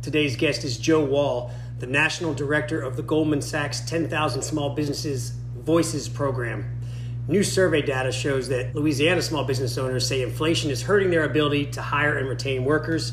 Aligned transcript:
Today's 0.00 0.36
guest 0.36 0.62
is 0.62 0.78
Joe 0.78 1.04
Wall, 1.04 1.50
the 1.80 1.86
National 1.86 2.32
Director 2.32 2.80
of 2.80 2.96
the 2.96 3.02
Goldman 3.02 3.42
Sachs 3.42 3.80
10,000 3.80 4.42
Small 4.42 4.70
Businesses 4.70 5.30
Voices 5.56 6.08
program. 6.08 6.78
New 7.26 7.42
survey 7.42 7.82
data 7.82 8.12
shows 8.12 8.48
that 8.48 8.76
Louisiana 8.76 9.20
small 9.20 9.42
business 9.42 9.76
owners 9.76 10.06
say 10.06 10.22
inflation 10.22 10.70
is 10.70 10.82
hurting 10.82 11.10
their 11.10 11.24
ability 11.24 11.66
to 11.72 11.82
hire 11.82 12.16
and 12.16 12.28
retain 12.28 12.64
workers, 12.64 13.12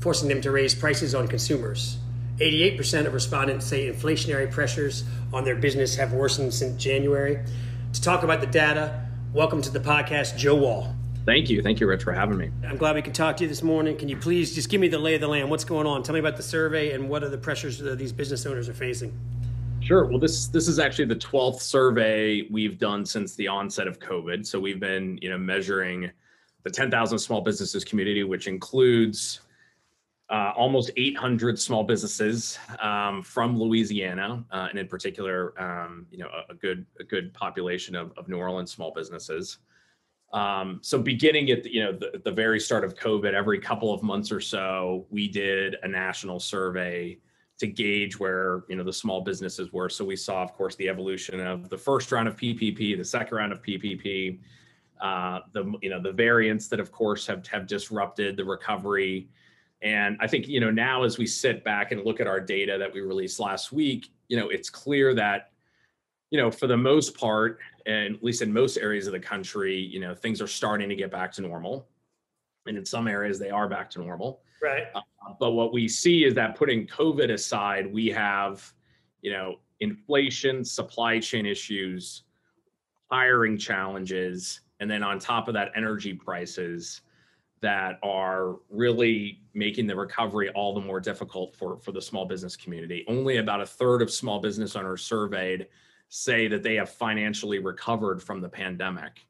forcing 0.00 0.28
them 0.28 0.42
to 0.42 0.50
raise 0.50 0.74
prices 0.74 1.14
on 1.14 1.26
consumers. 1.26 1.96
88% 2.36 3.06
of 3.06 3.14
respondents 3.14 3.64
say 3.64 3.90
inflationary 3.90 4.48
pressures 4.50 5.04
on 5.32 5.42
their 5.44 5.56
business 5.56 5.96
have 5.96 6.12
worsened 6.12 6.52
since 6.52 6.80
January. 6.80 7.38
To 7.94 8.02
talk 8.02 8.22
about 8.22 8.42
the 8.42 8.46
data, 8.46 9.08
welcome 9.32 9.62
to 9.62 9.70
the 9.70 9.80
podcast, 9.80 10.36
Joe 10.36 10.56
Wall. 10.56 10.94
Thank 11.26 11.50
you. 11.50 11.60
Thank 11.60 11.80
you, 11.80 11.88
Rich, 11.88 12.04
for 12.04 12.12
having 12.12 12.38
me. 12.38 12.52
I'm 12.64 12.76
glad 12.76 12.94
we 12.94 13.02
could 13.02 13.14
talk 13.14 13.36
to 13.38 13.42
you 13.42 13.48
this 13.48 13.62
morning. 13.62 13.96
Can 13.96 14.08
you 14.08 14.16
please 14.16 14.54
just 14.54 14.70
give 14.70 14.80
me 14.80 14.86
the 14.86 15.00
lay 15.00 15.16
of 15.16 15.20
the 15.20 15.26
land? 15.26 15.50
What's 15.50 15.64
going 15.64 15.84
on? 15.84 16.04
Tell 16.04 16.12
me 16.12 16.20
about 16.20 16.36
the 16.36 16.42
survey 16.42 16.92
and 16.92 17.08
what 17.08 17.24
are 17.24 17.28
the 17.28 17.36
pressures 17.36 17.78
that 17.80 17.98
these 17.98 18.12
business 18.12 18.46
owners 18.46 18.68
are 18.68 18.74
facing. 18.74 19.12
Sure. 19.80 20.04
Well, 20.04 20.20
this 20.20 20.46
this 20.46 20.68
is 20.68 20.78
actually 20.78 21.06
the 21.06 21.16
12th 21.16 21.60
survey 21.60 22.46
we've 22.48 22.78
done 22.78 23.04
since 23.04 23.34
the 23.34 23.48
onset 23.48 23.88
of 23.88 23.98
COVID. 23.98 24.46
So 24.46 24.60
we've 24.60 24.78
been, 24.78 25.18
you 25.20 25.28
know, 25.28 25.36
measuring 25.36 26.12
the 26.62 26.70
10,000 26.70 27.18
small 27.18 27.40
businesses 27.40 27.84
community, 27.84 28.22
which 28.22 28.46
includes 28.46 29.40
uh, 30.30 30.52
almost 30.56 30.92
800 30.96 31.58
small 31.58 31.82
businesses 31.82 32.56
um, 32.80 33.22
from 33.24 33.58
Louisiana, 33.58 34.44
uh, 34.52 34.68
and 34.70 34.78
in 34.78 34.86
particular, 34.86 35.60
um, 35.60 36.06
you 36.12 36.18
know, 36.18 36.28
a, 36.28 36.52
a, 36.52 36.54
good 36.54 36.86
a 37.00 37.04
good 37.04 37.34
population 37.34 37.96
of, 37.96 38.12
of 38.16 38.28
New 38.28 38.38
Orleans 38.38 38.70
small 38.70 38.92
businesses. 38.92 39.58
Um, 40.32 40.80
so 40.82 40.98
beginning 40.98 41.50
at 41.50 41.62
the, 41.62 41.72
you 41.72 41.84
know 41.84 41.92
the, 41.92 42.20
the 42.24 42.32
very 42.32 42.60
start 42.60 42.84
of 42.84 42.94
COVID, 42.96 43.32
every 43.32 43.58
couple 43.58 43.92
of 43.92 44.02
months 44.02 44.32
or 44.32 44.40
so, 44.40 45.06
we 45.10 45.28
did 45.28 45.76
a 45.82 45.88
national 45.88 46.40
survey 46.40 47.18
to 47.58 47.66
gauge 47.66 48.18
where 48.18 48.64
you 48.68 48.76
know 48.76 48.84
the 48.84 48.92
small 48.92 49.20
businesses 49.20 49.72
were. 49.72 49.88
So 49.88 50.04
we 50.04 50.16
saw, 50.16 50.42
of 50.42 50.52
course, 50.52 50.74
the 50.76 50.88
evolution 50.88 51.40
of 51.40 51.68
the 51.68 51.78
first 51.78 52.12
round 52.12 52.28
of 52.28 52.36
PPP, 52.36 52.96
the 52.96 53.04
second 53.04 53.36
round 53.36 53.52
of 53.52 53.62
PPP, 53.62 54.38
uh, 55.00 55.40
the 55.52 55.72
you 55.82 55.90
know 55.90 56.00
the 56.00 56.12
variants 56.12 56.68
that, 56.68 56.80
of 56.80 56.92
course, 56.92 57.26
have 57.26 57.46
have 57.46 57.66
disrupted 57.66 58.36
the 58.36 58.44
recovery. 58.44 59.28
And 59.82 60.16
I 60.20 60.26
think 60.26 60.48
you 60.48 60.60
know 60.60 60.70
now 60.70 61.04
as 61.04 61.18
we 61.18 61.26
sit 61.26 61.64
back 61.64 61.92
and 61.92 62.04
look 62.04 62.20
at 62.20 62.26
our 62.26 62.40
data 62.40 62.76
that 62.78 62.92
we 62.92 63.00
released 63.00 63.40
last 63.40 63.72
week, 63.72 64.10
you 64.28 64.36
know 64.36 64.48
it's 64.48 64.70
clear 64.70 65.14
that 65.14 65.52
you 66.30 66.38
know 66.38 66.50
for 66.50 66.66
the 66.66 66.76
most 66.76 67.16
part, 67.16 67.58
and 67.86 68.16
at 68.16 68.24
least 68.24 68.42
in 68.42 68.52
most 68.52 68.76
areas 68.76 69.06
of 69.06 69.12
the 69.12 69.20
country, 69.20 69.76
you 69.76 70.00
know 70.00 70.14
things 70.14 70.40
are 70.40 70.46
starting 70.46 70.88
to 70.88 70.96
get 70.96 71.10
back 71.10 71.32
to 71.32 71.42
normal, 71.42 71.88
and 72.66 72.76
in 72.76 72.84
some 72.84 73.08
areas 73.08 73.38
they 73.38 73.50
are 73.50 73.68
back 73.68 73.90
to 73.90 74.00
normal. 74.00 74.42
Right. 74.62 74.84
Uh, 74.94 75.00
but 75.38 75.52
what 75.52 75.72
we 75.72 75.88
see 75.88 76.24
is 76.24 76.34
that 76.34 76.56
putting 76.56 76.86
COVID 76.86 77.30
aside, 77.30 77.92
we 77.92 78.08
have, 78.08 78.72
you 79.20 79.32
know, 79.32 79.56
inflation, 79.80 80.64
supply 80.64 81.18
chain 81.20 81.46
issues, 81.46 82.22
hiring 83.10 83.58
challenges, 83.58 84.60
and 84.80 84.90
then 84.90 85.02
on 85.02 85.18
top 85.18 85.48
of 85.48 85.54
that, 85.54 85.72
energy 85.76 86.14
prices 86.14 87.02
that 87.60 87.98
are 88.02 88.56
really 88.68 89.40
making 89.54 89.86
the 89.86 89.96
recovery 89.96 90.50
all 90.50 90.74
the 90.74 90.80
more 90.80 91.00
difficult 91.00 91.54
for, 91.54 91.78
for 91.78 91.92
the 91.92 92.02
small 92.02 92.26
business 92.26 92.54
community. 92.54 93.04
Only 93.08 93.38
about 93.38 93.60
a 93.60 93.66
third 93.66 94.02
of 94.02 94.10
small 94.10 94.40
business 94.40 94.76
owners 94.76 95.02
surveyed 95.02 95.66
say 96.08 96.48
that 96.48 96.62
they 96.62 96.76
have 96.76 96.90
financially 96.90 97.58
recovered 97.58 98.22
from 98.22 98.40
the 98.40 98.48
pandemic 98.48 99.26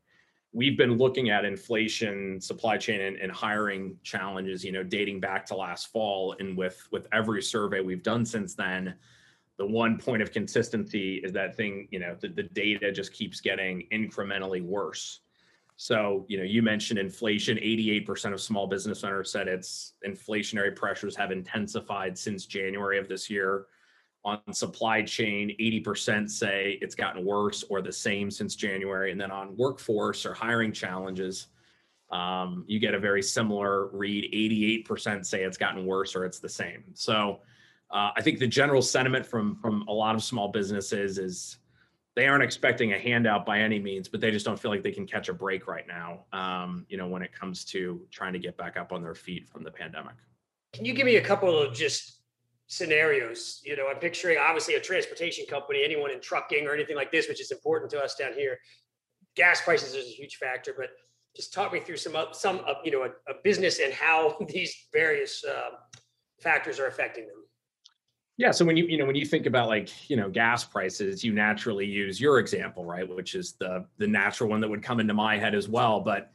we've 0.56 0.78
been 0.78 0.97
looking 0.97 1.28
at 1.28 1.44
inflation, 1.44 2.41
supply 2.41 2.78
chain, 2.78 3.03
and, 3.03 3.19
and, 3.19 3.31
hiring 3.31 3.94
challenges, 4.03 4.64
you 4.64 4.72
know, 4.72 4.82
dating 4.82 5.20
back 5.20 5.44
to 5.44 5.54
last 5.54 5.92
fall. 5.92 6.34
And 6.41 6.56
with 6.56 6.88
with 6.91 7.06
every 7.12 7.42
survey 7.42 7.81
we've 7.81 8.03
done 8.03 8.25
since 8.25 8.54
then, 8.54 8.94
the 9.59 9.66
one 9.66 9.98
point 9.98 10.22
of 10.22 10.32
consistency 10.32 11.16
is 11.16 11.31
that 11.32 11.54
thing, 11.56 11.88
you 11.91 11.98
know, 11.98 12.16
the, 12.19 12.28
the 12.28 12.44
data 12.44 12.91
just 12.91 13.12
keeps 13.12 13.41
getting 13.41 13.86
incrementally 13.92 14.62
worse. 14.62 15.20
So, 15.76 16.25
you 16.26 16.38
know, 16.38 16.44
you 16.44 16.62
mentioned 16.62 16.98
inflation. 16.98 17.59
88% 17.59 18.32
of 18.32 18.41
small 18.41 18.66
business 18.66 19.04
owners 19.04 19.31
said 19.31 19.48
its 19.48 19.92
inflationary 20.06 20.75
pressures 20.75 21.15
have 21.16 21.32
intensified 21.32 22.16
since 22.16 22.47
January 22.47 22.98
of 22.98 23.09
this 23.09 23.28
year 23.28 23.66
on 24.26 24.53
supply 24.53 25.00
chain 25.03 25.56
80% 25.59 26.28
say 26.28 26.78
it's 26.82 26.94
gotten 26.94 27.25
worse 27.25 27.64
or 27.70 27.81
the 27.81 27.92
same 27.92 28.31
since 28.31 28.54
january. 28.54 29.12
And 29.12 29.20
then 29.20 29.31
on 29.31 29.56
workforce 29.56 30.26
or 30.26 30.34
hiring 30.34 30.72
challenges 30.72 31.47
um, 32.10 32.65
you 32.69 32.78
get 32.78 32.94
a 32.94 33.00
very 33.00 33.22
similar 33.22 33.86
read. 33.86 34.31
88% 34.86 35.25
say 35.25 35.42
it's 35.42 35.56
gotten 35.56 35.86
worse 35.86 36.15
or 36.15 36.25
it's 36.25 36.38
the 36.38 36.48
same. 36.48 36.84
So 36.94 37.41
uh, 37.91 38.10
i 38.16 38.22
think 38.22 38.38
the 38.38 38.47
general 38.47 38.82
sentiment 38.82 39.25
from 39.25 39.56
from 39.56 39.84
a 39.88 39.92
lot 39.92 40.15
of 40.15 40.22
small 40.22 40.48
businesses 40.48 41.19
is 41.19 41.59
they 42.15 42.26
aren't 42.26 42.42
expecting 42.42 42.94
a 42.94 42.98
handout 42.98 43.47
by 43.47 43.60
any 43.60 43.78
means 43.78 44.09
but 44.09 44.20
they 44.20 44.31
just 44.31 44.44
don't 44.44 44.59
feel 44.59 44.70
like 44.70 44.82
they 44.82 44.92
can 44.92 45.06
catch 45.06 45.28
a 45.28 45.32
break 45.32 45.66
right 45.66 45.86
now 45.86 46.25
um, 46.32 46.84
you 46.88 46.97
know 46.97 47.06
when 47.06 47.22
it 47.22 47.32
comes 47.32 47.65
to 47.65 48.00
trying 48.10 48.32
to 48.32 48.38
get 48.38 48.56
back 48.56 48.76
up 48.76 48.92
on 48.92 49.03
their 49.03 49.15
feet 49.15 49.48
from 49.48 49.62
the 49.62 49.70
pandemic. 49.70 50.15
Can 50.72 50.84
you 50.84 50.92
give 50.92 51.06
me 51.06 51.16
a 51.16 51.22
couple 51.22 51.56
of 51.56 51.75
just 51.75 52.16
scenarios. 52.66 53.60
You 53.65 53.77
know, 53.77 53.88
I'm 53.88 53.99
picturing 53.99 54.38
obviously 54.38 54.75
a 54.75 54.81
transportation 54.81 55.47
company, 55.47 55.82
anyone 55.84 56.10
in 56.10 56.21
trucking 56.21 56.66
or 56.66 56.75
anything 56.75 56.97
like 56.97 57.12
this, 57.12 57.28
which 57.28 57.41
is 57.41 57.50
important 57.50 57.91
to 57.93 58.00
us 58.00 58.15
down 58.16 58.32
here. 58.34 58.59
Gas 59.37 59.60
prices 59.60 59.94
is 59.94 60.06
a 60.06 60.10
huge 60.10 60.37
factor, 60.37 60.75
but 60.77 60.91
just 61.34 61.53
talk 61.53 61.72
me 61.72 61.81
through 61.81 61.99
some 61.99 62.16
some 62.32 62.60
you 62.84 62.91
know 62.91 63.03
a, 63.03 63.09
a, 63.31 63.34
business 63.44 63.78
and 63.78 63.93
how 63.93 64.37
these 64.49 64.75
various 64.93 65.44
uh, 65.44 65.71
factors 66.41 66.81
are 66.81 66.87
affecting 66.87 67.27
them. 67.27 67.37
Yeah, 68.38 68.50
so 68.50 68.65
when 68.65 68.77
you 68.77 68.87
you 68.87 68.98
know 68.98 69.06
when 69.06 69.16
you 69.16 69.27
think 69.27 69.47
about 69.47 69.69
like 69.69 70.10
you 70.10 70.16
know 70.16 70.28
gas 70.31 70.65
prices, 70.65 71.22
you 71.22 71.33
naturally 71.33 71.87
use 71.87 72.21
your 72.21 72.38
example, 72.38 72.84
right, 72.84 73.09
which 73.09 73.34
is 73.34 73.53
the 73.54 73.87
the 73.98 74.06
natural 74.06 74.48
one 74.48 74.60
that 74.60 74.69
would 74.69 74.83
come 74.83 75.00
into 75.00 75.15
my 75.15 75.37
head 75.38 75.54
as 75.54 75.69
well. 75.69 76.00
But 76.00 76.33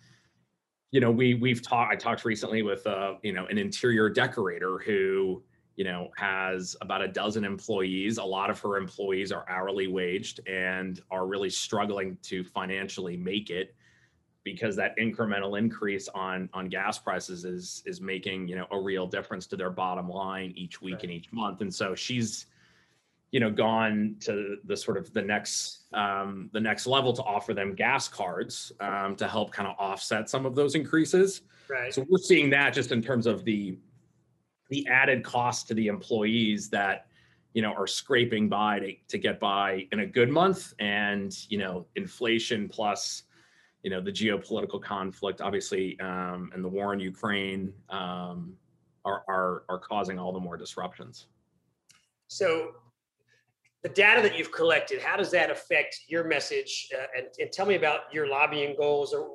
you 0.92 1.00
know 1.00 1.12
we 1.12 1.34
we've 1.34 1.62
talked. 1.62 1.92
I 1.92 1.96
talked 1.96 2.24
recently 2.24 2.62
with 2.62 2.86
uh, 2.86 3.16
you 3.24 3.34
know 3.34 3.48
an 3.48 3.58
interior 3.58 4.10
decorator 4.10 4.78
who 4.80 5.44
you 5.82 5.86
know, 5.88 6.12
has 6.16 6.76
about 6.82 7.02
a 7.02 7.08
dozen 7.08 7.44
employees. 7.44 8.20
A 8.20 8.24
lot 8.24 8.52
of 8.52 8.60
her 8.60 8.78
employees 8.78 9.32
are 9.32 9.50
hourly 9.50 9.88
waged 9.88 10.40
and 10.48 11.02
are 11.10 11.26
really 11.26 11.50
struggling 11.50 12.20
to 12.22 12.44
financially 12.44 13.18
make 13.18 13.50
it 13.50 13.74
because 14.44 14.76
that 14.76 14.96
incremental 14.98 15.58
increase 15.58 16.08
on 16.10 16.48
on 16.54 16.70
gas 16.70 17.00
prices 17.00 17.46
is 17.46 17.82
is 17.88 18.00
making 18.00 18.48
you 18.48 18.56
know 18.56 18.68
a 18.70 18.80
real 18.80 19.08
difference 19.08 19.48
to 19.48 19.56
their 19.56 19.72
bottom 19.72 20.08
line 20.08 20.54
each 20.56 20.84
week 20.84 20.94
right. 20.94 21.04
and 21.06 21.12
each 21.14 21.34
month 21.34 21.62
and 21.62 21.74
so 21.74 21.96
she's 21.96 22.46
you 23.32 23.40
know 23.40 23.50
gone 23.50 24.16
to 24.20 24.58
the 24.66 24.78
sort 24.78 24.98
of 24.98 25.12
the 25.14 25.22
next 25.22 25.86
um, 25.94 26.48
the 26.54 26.62
next 26.62 26.86
level 26.86 27.12
to 27.12 27.24
offer 27.24 27.56
them 27.56 27.74
gas 27.74 28.08
cards 28.08 28.72
um, 28.82 29.16
to 29.16 29.28
help 29.28 29.52
kind 29.52 29.68
of 29.68 29.76
offset 29.80 30.30
some 30.30 30.46
of 30.46 30.54
those 30.54 30.76
increases 30.76 31.42
right 31.72 31.92
so 31.92 32.06
we're 32.08 32.20
seeing 32.20 32.52
that 32.52 32.72
just 32.72 32.92
in 32.92 33.02
terms 33.02 33.26
of 33.26 33.44
the 33.46 33.80
the 34.72 34.88
added 34.88 35.24
cost 35.24 35.68
to 35.68 35.76
the 35.76 35.88
employees 35.88 36.70
that 36.70 37.06
you 37.54 37.62
know 37.62 37.74
are 37.74 37.88
scraping 37.88 38.50
by 38.50 38.80
to, 38.80 38.96
to 39.08 39.18
get 39.18 39.40
by 39.40 39.88
in 39.92 40.00
a 40.00 40.06
good 40.06 40.30
month 40.30 40.74
and 40.80 41.46
you 41.50 41.58
know 41.58 41.86
inflation 41.96 42.68
plus 42.68 43.24
you 43.84 43.90
know 43.92 44.02
the 44.02 44.12
geopolitical 44.12 44.82
conflict 44.82 45.42
obviously 45.42 46.00
um, 46.00 46.50
and 46.54 46.64
the 46.64 46.70
war 46.70 46.94
in 46.94 47.00
ukraine 47.00 47.74
um, 47.90 48.56
are, 49.06 49.24
are 49.28 49.64
are 49.70 49.80
causing 49.80 50.20
all 50.20 50.32
the 50.32 50.40
more 50.40 50.58
disruptions. 50.58 51.28
So 52.28 52.72
the 53.84 53.90
data 53.90 54.22
that 54.22 54.38
you've 54.38 54.52
collected 54.52 55.02
how 55.02 55.18
does 55.18 55.32
that 55.32 55.50
affect 55.50 56.02
your 56.08 56.24
message 56.24 56.90
uh, 56.96 57.06
and, 57.18 57.28
and 57.40 57.52
tell 57.52 57.66
me 57.66 57.76
about 57.76 58.02
your 58.14 58.28
lobbying 58.28 58.76
goals 58.78 59.14
or 59.14 59.30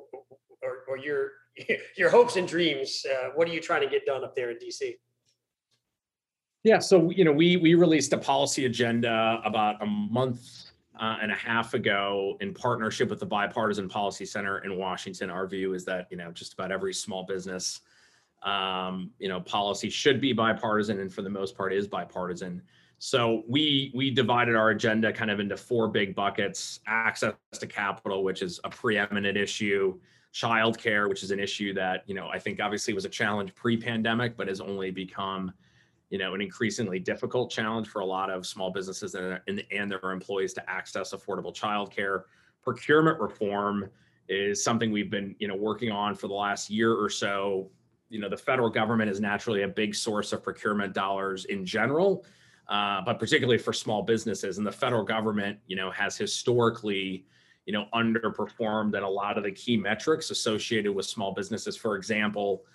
or, 0.63 0.83
or 0.87 0.97
your 0.97 1.31
your 1.97 2.09
hopes 2.09 2.37
and 2.37 2.47
dreams 2.47 3.05
uh, 3.11 3.29
what 3.35 3.47
are 3.47 3.51
you 3.51 3.59
trying 3.59 3.81
to 3.81 3.89
get 3.89 4.05
done 4.05 4.23
up 4.23 4.35
there 4.35 4.51
in 4.51 4.57
dc 4.57 4.95
yeah, 6.63 6.79
so 6.79 7.09
you 7.11 7.23
know, 7.23 7.31
we 7.31 7.57
we 7.57 7.73
released 7.75 8.13
a 8.13 8.17
policy 8.17 8.65
agenda 8.65 9.41
about 9.45 9.81
a 9.81 9.85
month 9.85 10.71
uh, 10.99 11.17
and 11.21 11.31
a 11.31 11.35
half 11.35 11.73
ago 11.73 12.37
in 12.41 12.53
partnership 12.53 13.09
with 13.09 13.19
the 13.19 13.25
Bipartisan 13.25 13.87
Policy 13.87 14.25
Center 14.25 14.59
in 14.59 14.77
Washington. 14.77 15.29
Our 15.29 15.47
view 15.47 15.73
is 15.73 15.85
that 15.85 16.07
you 16.09 16.17
know 16.17 16.31
just 16.31 16.53
about 16.53 16.71
every 16.71 16.93
small 16.93 17.23
business 17.23 17.81
um, 18.43 19.11
you 19.19 19.27
know, 19.27 19.39
policy 19.41 19.89
should 19.89 20.21
be 20.21 20.33
bipartisan 20.33 20.99
and 20.99 21.11
for 21.11 21.21
the 21.21 21.29
most 21.29 21.57
part 21.57 21.73
is 21.73 21.87
bipartisan. 21.87 22.61
So 22.99 23.43
we 23.47 23.91
we 23.93 24.09
divided 24.09 24.55
our 24.55 24.71
agenda 24.71 25.13
kind 25.13 25.29
of 25.29 25.39
into 25.39 25.57
four 25.57 25.87
big 25.87 26.15
buckets: 26.15 26.79
access 26.87 27.35
to 27.53 27.67
capital, 27.67 28.23
which 28.23 28.41
is 28.41 28.59
a 28.63 28.69
preeminent 28.69 29.37
issue; 29.37 29.99
childcare, 30.33 31.07
which 31.07 31.23
is 31.23 31.31
an 31.31 31.39
issue 31.39 31.73
that 31.73 32.03
you 32.07 32.15
know 32.15 32.27
I 32.27 32.39
think 32.39 32.59
obviously 32.59 32.93
was 32.93 33.05
a 33.05 33.09
challenge 33.09 33.53
pre-pandemic, 33.53 34.35
but 34.35 34.47
has 34.47 34.61
only 34.61 34.89
become 34.89 35.53
you 36.09 36.17
know 36.17 36.33
an 36.33 36.41
increasingly 36.41 36.99
difficult 36.99 37.51
challenge 37.51 37.87
for 37.87 37.99
a 37.99 38.05
lot 38.05 38.29
of 38.29 38.45
small 38.45 38.71
businesses 38.71 39.15
and, 39.15 39.39
and 39.71 39.91
their 39.91 40.11
employees 40.11 40.53
to 40.53 40.69
access 40.69 41.13
affordable 41.13 41.53
childcare. 41.53 42.23
Procurement 42.63 43.19
reform 43.19 43.89
is 44.29 44.63
something 44.63 44.91
we've 44.91 45.11
been 45.11 45.35
you 45.39 45.47
know 45.47 45.55
working 45.55 45.91
on 45.91 46.15
for 46.15 46.27
the 46.27 46.33
last 46.33 46.69
year 46.69 46.93
or 46.93 47.09
so. 47.09 47.69
You 48.09 48.19
know 48.19 48.29
the 48.29 48.37
federal 48.37 48.69
government 48.69 49.09
is 49.09 49.19
naturally 49.19 49.63
a 49.63 49.67
big 49.67 49.95
source 49.95 50.33
of 50.33 50.43
procurement 50.43 50.93
dollars 50.93 51.45
in 51.45 51.65
general 51.65 52.25
uh, 52.69 53.01
but 53.01 53.19
particularly 53.19 53.57
for 53.57 53.73
small 53.73 54.01
businesses. 54.03 54.57
And 54.57 54.67
the 54.67 54.71
federal 54.71 55.03
government, 55.03 55.59
you 55.67 55.75
know, 55.75 55.89
has 55.91 56.17
historically, 56.17 57.25
you 57.65 57.73
know, 57.73 57.85
underperformed 57.93 58.95
at 58.95 59.03
a 59.03 59.09
lot 59.09 59.37
of 59.37 59.43
the 59.43 59.51
key 59.51 59.77
metrics 59.77 60.31
associated 60.31 60.93
with 60.93 61.05
small 61.05 61.33
businesses. 61.33 61.77
For 61.77 61.95
example, 61.95 62.65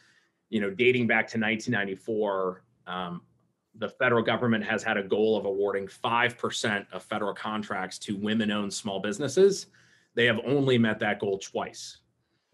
you 0.49 0.61
know, 0.61 0.70
dating 0.70 1.06
back 1.06 1.26
to 1.29 1.38
1994, 1.38 2.62
um, 2.87 3.23
the 3.76 3.88
federal 3.88 4.23
government 4.23 4.64
has 4.64 4.82
had 4.82 4.96
a 4.96 5.02
goal 5.02 5.37
of 5.37 5.44
awarding 5.44 5.87
5% 5.87 6.87
of 6.93 7.02
federal 7.02 7.34
contracts 7.34 7.99
to 8.00 8.17
women 8.17 8.50
owned 8.50 8.73
small 8.73 9.00
businesses. 9.00 9.67
They 10.14 10.26
have 10.26 10.40
only 10.44 10.76
met 10.76 10.99
that 11.00 11.20
goal 11.20 11.38
twice. 11.38 11.99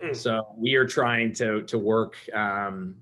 Mm. 0.02 0.14
So 0.14 0.54
we 0.56 0.75
are 0.75 0.86
trying 0.86 1.32
to, 1.34 1.62
to 1.62 1.78
work 1.78 2.16
um, 2.32 2.94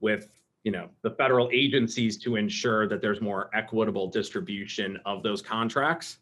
with 0.00 0.28
you 0.62 0.72
know 0.72 0.88
the 1.02 1.10
federal 1.10 1.48
agencies 1.52 2.18
to 2.18 2.36
ensure 2.36 2.86
that 2.88 3.00
there's 3.00 3.20
more 3.20 3.50
equitable 3.54 4.08
distribution 4.08 4.98
of 5.06 5.22
those 5.22 5.40
contracts 5.40 6.18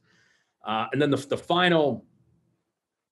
uh, 0.67 0.87
and 0.93 1.01
then 1.03 1.11
the, 1.11 1.17
the 1.17 1.37
final 1.37 2.05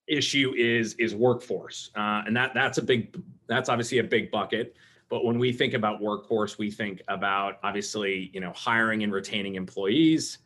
issue 0.07 0.55
is 0.57 0.95
is 0.95 1.15
workforce 1.15 1.91
uh, 1.97 2.23
and 2.27 2.37
that 2.37 2.53
that's 2.55 2.79
a 2.79 2.83
big 2.83 3.21
that's 3.49 3.69
obviously 3.69 3.99
a 3.99 4.05
big 4.05 4.31
bucket 4.31 4.77
but 5.09 5.25
when 5.25 5.39
we 5.39 5.53
think 5.53 5.75
about 5.75 6.01
workforce 6.01 6.59
we 6.59 6.71
think 6.71 7.03
about 7.09 7.59
obviously 7.63 8.31
you 8.33 8.41
know 8.41 8.53
hiring 8.53 9.03
and 9.03 9.13
retaining 9.13 9.55
employees 9.55 10.39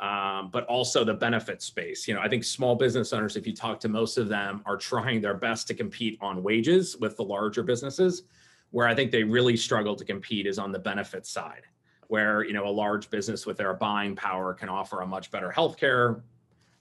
um, 0.00 0.50
but 0.52 0.64
also 0.66 1.04
the 1.04 1.14
benefit 1.14 1.62
space 1.62 2.06
you 2.06 2.14
know 2.14 2.20
i 2.20 2.28
think 2.28 2.44
small 2.44 2.74
business 2.74 3.12
owners 3.12 3.36
if 3.36 3.46
you 3.46 3.54
talk 3.54 3.80
to 3.80 3.88
most 3.88 4.18
of 4.18 4.28
them 4.28 4.62
are 4.66 4.76
trying 4.76 5.20
their 5.20 5.34
best 5.34 5.66
to 5.66 5.74
compete 5.74 6.18
on 6.20 6.42
wages 6.42 6.96
with 6.98 7.16
the 7.16 7.24
larger 7.24 7.62
businesses 7.62 8.22
where 8.70 8.86
I 8.86 8.94
think 8.94 9.10
they 9.10 9.24
really 9.24 9.56
struggle 9.56 9.96
to 9.96 10.04
compete 10.04 10.46
is 10.46 10.58
on 10.58 10.72
the 10.72 10.78
benefit 10.78 11.26
side, 11.26 11.62
where 12.08 12.44
you 12.44 12.52
know 12.52 12.66
a 12.66 12.70
large 12.70 13.10
business 13.10 13.46
with 13.46 13.56
their 13.56 13.74
buying 13.74 14.14
power 14.14 14.54
can 14.54 14.68
offer 14.68 15.00
a 15.00 15.06
much 15.06 15.30
better 15.30 15.52
healthcare 15.54 16.22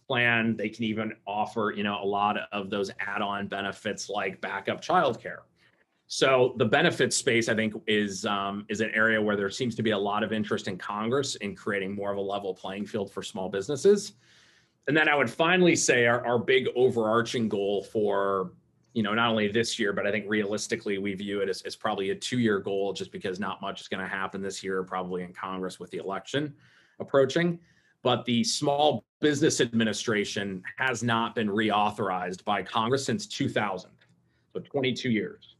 plan. 0.07 0.55
They 0.55 0.69
can 0.69 0.83
even 0.83 1.13
offer 1.25 1.73
you 1.75 1.83
know 1.83 2.01
a 2.01 2.05
lot 2.05 2.37
of 2.51 2.69
those 2.69 2.91
add-on 2.99 3.47
benefits 3.47 4.09
like 4.09 4.41
backup 4.41 4.81
childcare. 4.81 5.39
So 6.07 6.53
the 6.57 6.65
benefits 6.65 7.17
space, 7.17 7.49
I 7.49 7.55
think, 7.55 7.73
is 7.85 8.25
um, 8.25 8.65
is 8.69 8.79
an 8.79 8.91
area 8.93 9.21
where 9.21 9.35
there 9.35 9.49
seems 9.49 9.75
to 9.75 9.83
be 9.83 9.91
a 9.91 9.97
lot 9.97 10.23
of 10.23 10.31
interest 10.31 10.67
in 10.67 10.77
Congress 10.77 11.35
in 11.35 11.53
creating 11.55 11.93
more 11.93 12.11
of 12.11 12.17
a 12.17 12.21
level 12.21 12.53
playing 12.53 12.85
field 12.85 13.11
for 13.11 13.21
small 13.21 13.49
businesses. 13.49 14.13
And 14.87 14.95
then 14.95 15.09
I 15.09 15.15
would 15.15 15.29
finally 15.29 15.75
say 15.75 16.05
our, 16.05 16.25
our 16.25 16.39
big 16.39 16.67
overarching 16.75 17.49
goal 17.49 17.83
for 17.83 18.53
you 18.93 19.03
know, 19.03 19.13
not 19.13 19.29
only 19.29 19.47
this 19.47 19.77
year, 19.77 19.93
but 19.93 20.07
I 20.07 20.11
think 20.11 20.25
realistically 20.27 20.97
we 20.97 21.13
view 21.13 21.41
it 21.41 21.49
as, 21.49 21.61
as 21.63 21.75
probably 21.75 22.09
a 22.09 22.15
two-year 22.15 22.57
goal 22.57 22.93
just 22.93 23.11
because 23.11 23.39
not 23.39 23.61
much 23.61 23.79
is 23.79 23.87
going 23.87 24.01
to 24.01 24.09
happen 24.09 24.41
this 24.41 24.63
year, 24.63 24.81
probably 24.81 25.21
in 25.21 25.33
Congress 25.33 25.79
with 25.79 25.91
the 25.91 25.99
election 25.99 26.55
approaching. 26.99 27.59
But 28.01 28.25
the 28.25 28.43
Small 28.43 29.05
Business 29.19 29.61
Administration 29.61 30.63
has 30.77 31.03
not 31.03 31.35
been 31.35 31.47
reauthorized 31.47 32.43
by 32.43 32.63
Congress 32.63 33.05
since 33.05 33.27
2000, 33.27 33.91
so 34.51 34.59
22 34.61 35.11
years. 35.11 35.56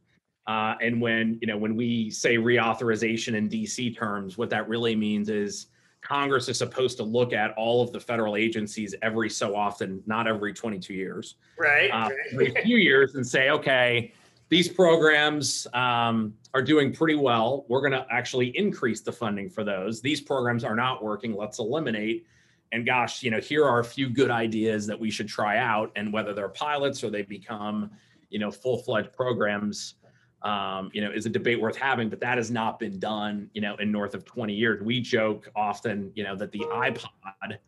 Uh, 0.48 0.74
and 0.80 0.98
when 0.98 1.38
you 1.42 1.46
know 1.46 1.58
when 1.58 1.76
we 1.76 2.10
say 2.10 2.38
reauthorization 2.38 3.34
in 3.34 3.48
DC 3.50 3.96
terms, 3.96 4.38
what 4.38 4.48
that 4.48 4.66
really 4.66 4.96
means 4.96 5.28
is 5.28 5.66
Congress 6.00 6.48
is 6.48 6.56
supposed 6.56 6.96
to 6.96 7.02
look 7.02 7.34
at 7.34 7.52
all 7.58 7.82
of 7.82 7.92
the 7.92 8.00
federal 8.00 8.34
agencies 8.34 8.94
every 9.02 9.28
so 9.28 9.54
often, 9.54 10.02
not 10.06 10.26
every 10.26 10.54
22 10.54 10.94
years, 10.94 11.34
right? 11.58 11.90
Uh, 11.90 12.08
every 12.32 12.54
few 12.62 12.78
years, 12.78 13.14
and 13.14 13.26
say, 13.26 13.50
okay, 13.50 14.10
these 14.48 14.70
programs 14.70 15.66
um, 15.74 16.32
are 16.54 16.62
doing 16.62 16.94
pretty 16.94 17.16
well. 17.16 17.66
We're 17.68 17.80
going 17.80 17.92
to 17.92 18.06
actually 18.10 18.56
increase 18.56 19.02
the 19.02 19.12
funding 19.12 19.50
for 19.50 19.64
those. 19.64 20.00
These 20.00 20.22
programs 20.22 20.64
are 20.64 20.76
not 20.76 21.04
working. 21.04 21.36
Let's 21.36 21.58
eliminate. 21.58 22.26
And 22.72 22.86
gosh, 22.86 23.22
you 23.22 23.30
know, 23.30 23.40
here 23.40 23.66
are 23.66 23.80
a 23.80 23.84
few 23.84 24.08
good 24.08 24.30
ideas 24.30 24.86
that 24.86 24.98
we 24.98 25.10
should 25.10 25.28
try 25.28 25.58
out, 25.58 25.92
and 25.94 26.10
whether 26.10 26.32
they're 26.32 26.48
pilots 26.48 27.04
or 27.04 27.10
they 27.10 27.22
become, 27.22 27.90
you 28.30 28.38
know, 28.38 28.50
full-fledged 28.50 29.12
programs 29.12 29.94
um, 30.42 30.90
you 30.92 31.00
know, 31.00 31.10
is 31.10 31.26
a 31.26 31.30
debate 31.30 31.60
worth 31.60 31.76
having, 31.76 32.08
but 32.08 32.20
that 32.20 32.36
has 32.36 32.50
not 32.50 32.78
been 32.78 32.98
done, 32.98 33.50
you 33.54 33.60
know, 33.60 33.76
in 33.76 33.90
north 33.90 34.14
of 34.14 34.24
20 34.24 34.54
years. 34.54 34.82
We 34.82 35.00
joke 35.00 35.50
often, 35.56 36.12
you 36.14 36.24
know, 36.24 36.36
that 36.36 36.52
the 36.52 36.60
iPod, 36.60 37.58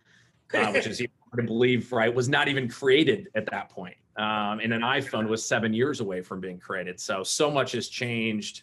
uh, 0.55 0.73
which 0.73 0.87
is 0.87 1.01
hard 1.31 1.43
to 1.43 1.43
believe, 1.43 1.91
right, 1.93 2.15
was 2.15 2.29
not 2.29 2.49
even 2.49 2.69
created 2.69 3.29
at 3.35 3.47
that 3.51 3.71
point. 3.71 3.97
Um, 4.17 4.61
and 4.61 4.73
an 4.73 4.83
iPhone 4.83 5.29
was 5.29 5.45
seven 5.45 5.73
years 5.73 6.01
away 6.01 6.21
from 6.21 6.41
being 6.41 6.59
created. 6.59 7.01
So, 7.01 7.23
so 7.23 7.51
much 7.51 7.73
has 7.73 7.89
changed. 7.89 8.63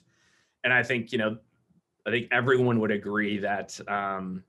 And 0.64 0.72
I 0.72 0.84
think, 0.84 1.12
you 1.12 1.18
know, 1.18 1.38
I 2.06 2.12
think 2.12 2.28
everyone 2.32 2.80
would 2.80 2.92
agree 2.92 3.38
that, 3.40 3.78
um, 3.90 4.44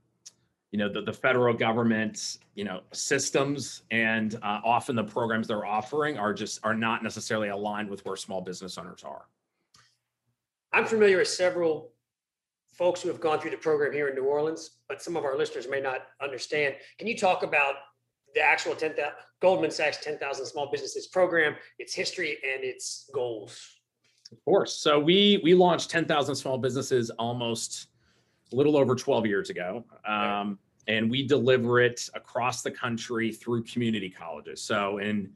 you 0.70 0.78
know, 0.78 0.92
the, 0.92 1.00
the 1.02 1.12
federal 1.12 1.54
government, 1.54 2.38
you 2.54 2.64
know, 2.64 2.80
systems 2.92 3.82
and 3.90 4.34
uh, 4.36 4.60
often 4.64 4.94
the 4.94 5.04
programs 5.04 5.48
they're 5.48 5.64
offering 5.64 6.18
are 6.18 6.34
just 6.34 6.60
are 6.62 6.74
not 6.74 7.02
necessarily 7.02 7.48
aligned 7.48 7.88
with 7.88 8.04
where 8.04 8.16
small 8.16 8.40
business 8.40 8.76
owners 8.76 9.02
are. 9.02 9.26
I'm 10.72 10.84
familiar 10.84 11.18
with 11.18 11.28
several 11.28 11.92
folks 12.74 13.02
who 13.02 13.08
have 13.08 13.20
gone 13.20 13.40
through 13.40 13.50
the 13.50 13.56
program 13.56 13.92
here 13.92 14.08
in 14.08 14.14
New 14.14 14.24
Orleans, 14.24 14.70
but 14.88 15.02
some 15.02 15.16
of 15.16 15.24
our 15.24 15.36
listeners 15.36 15.66
may 15.68 15.80
not 15.80 16.02
understand. 16.22 16.74
Can 16.98 17.08
you 17.08 17.16
talk 17.16 17.42
about 17.42 17.74
the 18.34 18.40
actual 18.40 18.74
10,000 18.74 19.10
Goldman 19.40 19.70
Sachs 19.70 19.98
10,000 20.02 20.46
Small 20.46 20.70
Businesses 20.70 21.06
program, 21.06 21.56
its 21.78 21.94
history, 21.94 22.38
and 22.44 22.62
its 22.62 23.08
goals? 23.12 23.78
Of 24.30 24.44
course. 24.44 24.76
So 24.76 25.00
we 25.00 25.40
we 25.42 25.54
launched 25.54 25.90
10,000 25.90 26.34
Small 26.34 26.58
Businesses 26.58 27.10
almost 27.10 27.88
a 28.52 28.56
little 28.56 28.76
over 28.76 28.94
12 28.94 29.26
years 29.26 29.50
ago. 29.50 29.84
Um, 30.06 30.58
and 30.86 31.10
we 31.10 31.26
deliver 31.26 31.80
it 31.80 32.08
across 32.14 32.62
the 32.62 32.70
country 32.70 33.32
through 33.32 33.62
community 33.64 34.10
colleges. 34.10 34.62
So 34.62 34.98
in 34.98 35.32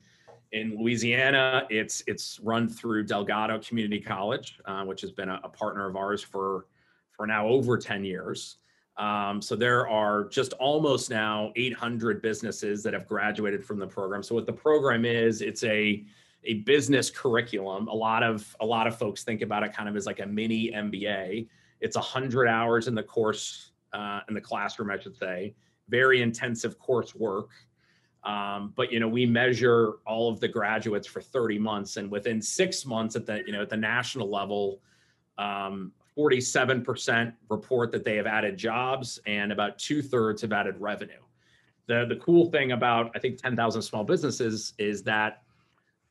in 0.52 0.76
Louisiana, 0.78 1.66
it's 1.70 2.02
it's 2.06 2.38
run 2.40 2.68
through 2.68 3.04
Delgado 3.04 3.58
Community 3.58 4.00
College, 4.00 4.58
uh, 4.66 4.84
which 4.84 5.00
has 5.00 5.10
been 5.10 5.28
a, 5.28 5.40
a, 5.44 5.48
partner 5.48 5.88
of 5.88 5.96
ours 5.96 6.22
for 6.22 6.66
for 7.10 7.26
now 7.26 7.46
over 7.46 7.78
10 7.78 8.04
years. 8.04 8.58
Um, 8.98 9.40
so 9.40 9.56
there 9.56 9.88
are 9.88 10.24
just 10.28 10.52
almost 10.54 11.08
now 11.08 11.52
800 11.56 12.20
businesses 12.20 12.82
that 12.82 12.92
have 12.92 13.06
graduated 13.06 13.64
from 13.64 13.78
the 13.78 13.86
program. 13.86 14.22
So 14.22 14.34
what 14.34 14.44
the 14.44 14.52
program 14.52 15.04
is, 15.06 15.40
it's 15.40 15.64
a 15.64 16.04
a 16.44 16.54
business 16.54 17.08
curriculum. 17.08 17.88
A 17.88 17.94
lot 17.94 18.22
of 18.22 18.54
a 18.60 18.66
lot 18.66 18.86
of 18.86 18.98
folks 18.98 19.24
think 19.24 19.40
about 19.40 19.62
it 19.62 19.72
kind 19.72 19.88
of 19.88 19.96
as 19.96 20.06
like 20.06 20.20
a 20.20 20.26
mini 20.26 20.70
MBA. 20.70 21.48
It's 21.80 21.96
100 21.96 22.46
hours 22.46 22.88
in 22.88 22.94
the 22.94 23.02
course 23.02 23.72
uh, 23.92 24.20
in 24.28 24.34
the 24.34 24.40
classroom, 24.40 24.90
I 24.90 24.98
should 24.98 25.16
say. 25.16 25.54
Very 25.88 26.20
intensive 26.20 26.78
course 26.78 27.14
work. 27.14 27.50
Um, 28.24 28.72
but 28.76 28.92
you 28.92 29.00
know, 29.00 29.08
we 29.08 29.26
measure 29.26 29.94
all 30.06 30.30
of 30.30 30.38
the 30.38 30.48
graduates 30.48 31.06
for 31.06 31.20
30 31.20 31.58
months, 31.58 31.96
and 31.96 32.10
within 32.10 32.40
six 32.40 32.86
months 32.86 33.16
at 33.16 33.26
the 33.26 33.42
you 33.46 33.52
know 33.52 33.62
at 33.62 33.68
the 33.68 33.76
national 33.76 34.30
level, 34.30 34.80
um, 35.38 35.92
47% 36.16 37.32
report 37.48 37.90
that 37.92 38.04
they 38.04 38.16
have 38.16 38.26
added 38.26 38.56
jobs, 38.56 39.20
and 39.26 39.50
about 39.50 39.78
two 39.78 40.02
thirds 40.02 40.42
have 40.42 40.52
added 40.52 40.76
revenue. 40.78 41.20
The 41.86 42.06
the 42.08 42.16
cool 42.16 42.46
thing 42.50 42.72
about 42.72 43.10
I 43.16 43.18
think 43.18 43.42
10,000 43.42 43.82
small 43.82 44.04
businesses 44.04 44.74
is 44.78 45.02
that 45.02 45.42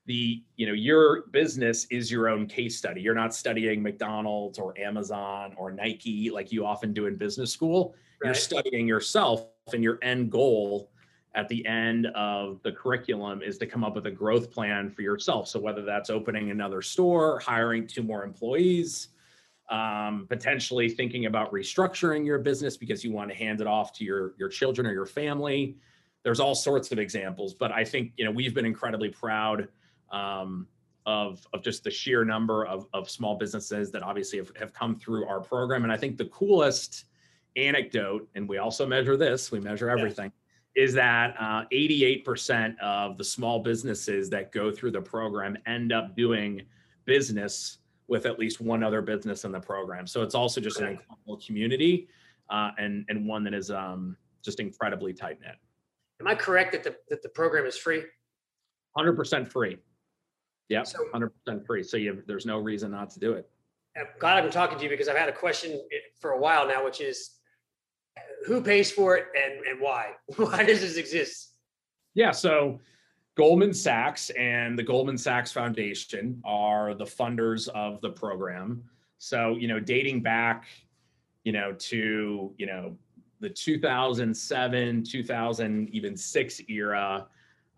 the 0.06 0.44
you 0.58 0.68
know 0.68 0.74
your 0.74 1.28
business 1.28 1.86
is 1.86 2.12
your 2.12 2.28
own 2.28 2.46
case 2.46 2.78
study. 2.78 3.00
You're 3.00 3.16
not 3.16 3.34
studying 3.34 3.82
McDonald's 3.82 4.60
or 4.60 4.78
Amazon 4.78 5.54
or 5.58 5.72
Nike 5.72 6.30
like 6.30 6.52
you 6.52 6.66
often 6.66 6.92
do 6.92 7.06
in 7.06 7.16
business 7.16 7.54
school. 7.54 7.96
Right. 8.22 8.28
You're 8.28 8.36
studying 8.36 8.88
yourself, 8.88 9.46
and 9.74 9.84
your 9.84 9.98
end 10.02 10.32
goal 10.32 10.91
at 11.34 11.48
the 11.48 11.66
end 11.66 12.08
of 12.08 12.62
the 12.64 12.72
curriculum 12.72 13.42
is 13.42 13.58
to 13.58 13.66
come 13.66 13.84
up 13.84 13.96
with 13.96 14.06
a 14.06 14.12
growth 14.12 14.52
plan 14.52 14.90
for 14.90 15.02
yourself. 15.02 15.48
So 15.48 15.60
whether 15.60 15.84
that's 15.84 16.10
opening 16.10 16.52
another 16.52 16.82
store, 16.82 17.40
hiring 17.40 17.88
two 17.88 18.04
more 18.04 18.24
employees, 18.24 19.10
um, 19.70 20.26
potentially 20.28 20.90
thinking 20.90 21.28
about 21.28 21.52
restructuring 21.54 22.26
your 22.26 22.40
business 22.40 22.76
because 22.76 23.04
you 23.04 23.12
want 23.12 23.30
to 23.30 23.36
hand 23.36 23.62
it 23.62 23.68
off 23.68 23.94
to 23.94 24.04
your 24.04 24.34
your 24.38 24.50
children 24.50 24.86
or 24.86 24.92
your 24.92 25.06
family. 25.06 25.78
There's 26.24 26.42
all 26.42 26.54
sorts 26.54 26.92
of 26.92 27.00
examples, 27.00 27.54
but 27.54 27.72
I 27.72 27.86
think 27.86 28.12
you 28.18 28.26
know 28.26 28.32
we've 28.32 28.54
been 28.54 28.66
incredibly 28.66 29.10
proud 29.10 29.70
um, 30.12 30.68
of, 31.06 31.48
of 31.54 31.64
just 31.64 31.84
the 31.84 31.92
sheer 31.92 32.24
number 32.24 32.66
of, 32.66 32.88
of 32.94 33.10
small 33.10 33.36
businesses 33.36 33.92
that 33.92 34.04
obviously 34.04 34.38
have, 34.38 34.52
have 34.58 34.74
come 34.74 34.96
through 34.96 35.26
our 35.26 35.40
program. 35.40 35.84
And 35.84 35.92
I 35.92 35.98
think 35.98 36.18
the 36.18 36.26
coolest 36.26 37.06
anecdote, 37.56 38.28
and 38.36 38.48
we 38.48 38.58
also 38.58 38.86
measure 38.86 39.18
this, 39.18 39.52
we 39.52 39.60
measure 39.60 39.90
everything, 39.90 40.26
yeah. 40.26 40.41
Is 40.76 40.94
that 40.94 41.36
uh, 41.40 41.66
88% 41.74 42.80
of 42.80 43.18
the 43.18 43.24
small 43.24 43.60
businesses 43.60 44.30
that 44.30 44.52
go 44.52 44.72
through 44.72 44.92
the 44.92 45.02
program 45.02 45.58
end 45.66 45.92
up 45.92 46.16
doing 46.16 46.62
business 47.06 47.80
with 48.08 48.26
at 48.26 48.40
least 48.40 48.62
one 48.62 48.84
other 48.84 49.02
business 49.02 49.44
in 49.44 49.52
the 49.52 49.60
program. 49.60 50.08
So 50.08 50.22
it's 50.22 50.36
also 50.36 50.62
just 50.62 50.80
an 50.80 50.90
incredible 50.90 51.38
community 51.46 52.08
uh, 52.50 52.72
and, 52.78 53.06
and 53.10 53.28
one 53.28 53.44
that 53.44 53.54
is 53.54 53.72
um, 53.72 54.18
just 54.44 54.60
incredibly 54.60 55.14
tight 55.14 55.40
knit. 55.42 55.56
Am 56.20 56.28
I 56.28 56.36
correct 56.36 56.74
that 56.74 56.84
the, 56.84 56.96
that 57.10 57.22
the 57.22 57.30
program 57.30 57.66
is 57.66 57.78
free? 57.78 58.04
100% 58.98 59.48
free. 59.48 59.78
Yeah, 60.70 60.84
so, 60.84 61.00
100% 61.14 61.66
free. 61.66 61.84
So 61.84 61.98
you 61.98 62.16
have, 62.16 62.28
there's 62.28 62.46
no 62.46 62.60
reason 62.60 62.92
not 62.92 63.10
to 63.12 63.20
do 63.20 63.34
it. 63.34 63.50
I'm 63.98 64.06
glad 64.20 64.38
I've 64.38 64.44
been 64.44 64.54
talking 64.54 64.78
to 64.78 64.84
you 64.84 64.90
because 64.90 65.10
I've 65.10 65.18
had 65.18 65.28
a 65.28 65.34
question 65.34 65.82
for 66.20 66.32
a 66.32 66.40
while 66.40 66.66
now, 66.68 66.84
which 66.84 67.02
is 67.02 67.32
who 68.46 68.62
pays 68.62 68.92
for 68.92 69.18
it 69.18 69.28
and, 69.36 69.66
and 69.66 69.80
why? 69.80 70.12
why 70.36 70.64
does 70.64 70.82
this 70.82 70.98
exist? 70.98 71.54
Yeah, 72.14 72.32
so 72.32 72.80
Goldman 73.36 73.74
Sachs 73.74 74.30
and 74.32 74.78
the 74.78 74.84
Goldman 74.84 75.18
Sachs 75.18 75.52
Foundation 75.52 76.42
are 76.44 76.94
the 76.94 77.06
funders 77.06 77.70
of 77.70 78.02
the 78.02 78.10
program. 78.10 78.84
So, 79.18 79.56
you 79.58 79.68
know, 79.68 79.80
dating 79.80 80.22
back, 80.22 80.66
you 81.44 81.52
know, 81.52 81.74
to, 81.74 82.54
you 82.58 82.66
know, 82.66 82.98
the 83.40 83.50
2007, 83.50 85.04
2000, 85.04 85.90
even 85.90 86.18
six 86.18 86.62
era, 86.70 87.28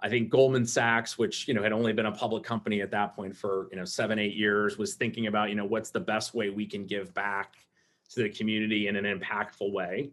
I 0.01 0.09
think 0.09 0.29
Goldman 0.29 0.65
Sachs, 0.65 1.17
which, 1.17 1.47
you 1.47 1.53
know, 1.53 1.63
had 1.63 1.71
only 1.71 1.93
been 1.93 2.07
a 2.07 2.11
public 2.11 2.43
company 2.43 2.81
at 2.81 2.91
that 2.91 3.15
point 3.15 3.35
for, 3.35 3.69
you 3.71 3.77
know, 3.77 3.85
seven, 3.85 4.19
eight 4.19 4.35
years, 4.35 4.77
was 4.77 4.95
thinking 4.95 5.27
about, 5.27 5.49
you 5.49 5.55
know, 5.55 5.65
what's 5.65 5.91
the 5.91 5.99
best 5.99 6.33
way 6.33 6.49
we 6.49 6.65
can 6.65 6.85
give 6.85 7.13
back 7.13 7.55
to 8.09 8.23
the 8.23 8.29
community 8.29 8.87
in 8.87 8.97
an 8.97 9.05
impactful 9.05 9.71
way. 9.71 10.11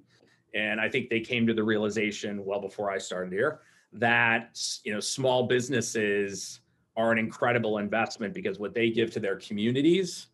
And 0.55 0.81
I 0.81 0.89
think 0.89 1.09
they 1.09 1.21
came 1.21 1.47
to 1.47 1.55
the 1.55 1.63
realization 1.63 2.45
well 2.45 2.61
before 2.61 2.91
I 2.91 2.99
started 2.99 3.33
here 3.33 3.61
that 3.93 4.59
you 4.85 4.93
know 4.93 5.01
small 5.01 5.47
businesses 5.47 6.61
are 6.97 7.13
an 7.13 7.19
incredible 7.19 7.79
investment 7.79 8.35
because 8.35 8.59
what 8.59 8.75
they 8.75 8.91
give 8.91 9.11
to 9.13 9.21
their 9.21 9.37
communities 9.37 10.29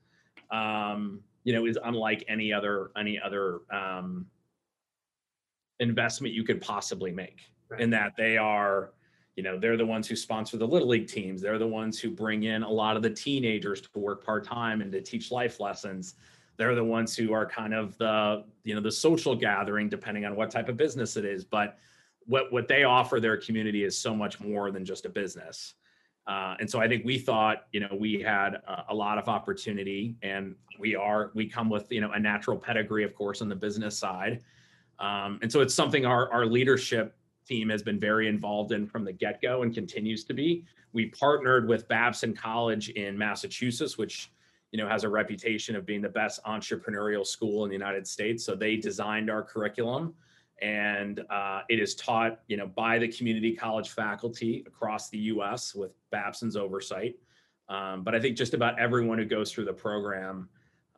um, 0.50 1.20
you 1.44 1.52
know 1.52 1.66
is 1.66 1.78
unlike 1.84 2.24
any 2.28 2.52
other 2.52 2.90
any 2.98 3.20
other 3.20 3.60
um, 3.70 4.26
investment 5.80 6.34
you 6.34 6.44
could 6.44 6.60
possibly 6.60 7.12
make 7.12 7.40
right. 7.68 7.80
in 7.80 7.90
that 7.90 8.12
they 8.16 8.36
are 8.36 8.92
you 9.36 9.42
know 9.42 9.58
they're 9.58 9.76
the 9.76 9.86
ones 9.86 10.08
who 10.08 10.16
sponsor 10.16 10.56
the 10.56 10.66
little 10.66 10.88
league 10.88 11.08
teams 11.08 11.40
they're 11.40 11.58
the 11.58 11.66
ones 11.66 11.98
who 11.98 12.10
bring 12.10 12.44
in 12.44 12.62
a 12.62 12.70
lot 12.70 12.96
of 12.96 13.02
the 13.02 13.10
teenagers 13.10 13.80
to 13.80 13.98
work 13.98 14.24
part-time 14.24 14.80
and 14.80 14.92
to 14.92 15.00
teach 15.00 15.30
life 15.30 15.60
lessons 15.60 16.14
they're 16.56 16.74
the 16.74 16.84
ones 16.84 17.16
who 17.16 17.32
are 17.32 17.46
kind 17.46 17.74
of 17.74 17.96
the 17.98 18.44
you 18.64 18.74
know 18.74 18.80
the 18.80 18.92
social 18.92 19.34
gathering 19.34 19.88
depending 19.88 20.24
on 20.24 20.34
what 20.36 20.50
type 20.50 20.68
of 20.68 20.76
business 20.76 21.16
it 21.16 21.24
is 21.24 21.44
but 21.44 21.78
what 22.26 22.52
what 22.52 22.68
they 22.68 22.84
offer 22.84 23.20
their 23.20 23.36
community 23.36 23.84
is 23.84 23.96
so 23.96 24.14
much 24.14 24.40
more 24.40 24.70
than 24.70 24.84
just 24.84 25.06
a 25.06 25.08
business. 25.08 25.74
Uh, 26.26 26.56
and 26.58 26.68
so 26.68 26.80
I 26.80 26.88
think 26.88 27.04
we 27.04 27.18
thought, 27.18 27.66
you 27.70 27.78
know, 27.78 27.96
we 27.96 28.20
had 28.20 28.54
a, 28.66 28.86
a, 28.88 28.94
lot 28.94 29.16
of 29.16 29.28
opportunity, 29.28 30.16
and 30.22 30.56
we 30.76 30.96
are 30.96 31.30
we 31.34 31.46
come 31.48 31.70
with 31.70 31.90
you 31.90 32.00
know 32.00 32.10
a 32.12 32.18
natural 32.18 32.56
pedigree, 32.56 33.04
of 33.04 33.14
course, 33.14 33.42
on 33.42 33.48
the 33.48 33.56
business 33.56 33.96
side. 33.96 34.42
Um, 34.98 35.38
and 35.42 35.50
so 35.50 35.60
it's 35.60 35.74
something 35.74 36.04
our 36.04 36.30
our 36.32 36.44
leadership 36.44 37.16
team 37.46 37.68
has 37.68 37.82
been 37.82 38.00
very 38.00 38.26
involved 38.26 38.72
in 38.72 38.86
from 38.88 39.04
the 39.04 39.12
get 39.12 39.40
go 39.40 39.62
and 39.62 39.72
continues 39.72 40.24
to 40.24 40.34
be. 40.34 40.64
We 40.92 41.06
partnered 41.06 41.68
with 41.68 41.86
Babson 41.86 42.34
College 42.34 42.88
in 42.90 43.16
Massachusetts, 43.16 43.96
which 43.96 44.32
you 44.76 44.82
know 44.82 44.88
has 44.90 45.04
a 45.04 45.08
reputation 45.08 45.74
of 45.74 45.86
being 45.86 46.02
the 46.02 46.08
best 46.08 46.44
entrepreneurial 46.44 47.26
school 47.26 47.64
in 47.64 47.70
the 47.70 47.74
United 47.74 48.06
States. 48.06 48.44
So 48.44 48.54
they 48.54 48.76
designed 48.76 49.30
our 49.30 49.42
curriculum 49.42 50.12
and 50.60 51.24
uh, 51.30 51.62
it 51.70 51.80
is 51.80 51.94
taught 51.94 52.40
you 52.46 52.58
know 52.58 52.66
by 52.66 52.98
the 52.98 53.08
community 53.08 53.54
college 53.54 53.88
faculty 53.88 54.64
across 54.66 55.08
the 55.08 55.18
us 55.18 55.74
with 55.74 55.92
babson's 56.10 56.56
oversight. 56.56 57.16
Um, 57.70 58.04
but 58.04 58.14
i 58.14 58.20
think 58.20 58.36
just 58.36 58.52
about 58.52 58.78
everyone 58.78 59.18
who 59.18 59.24
goes 59.24 59.50
through 59.50 59.64
the 59.64 59.72
program 59.72 60.48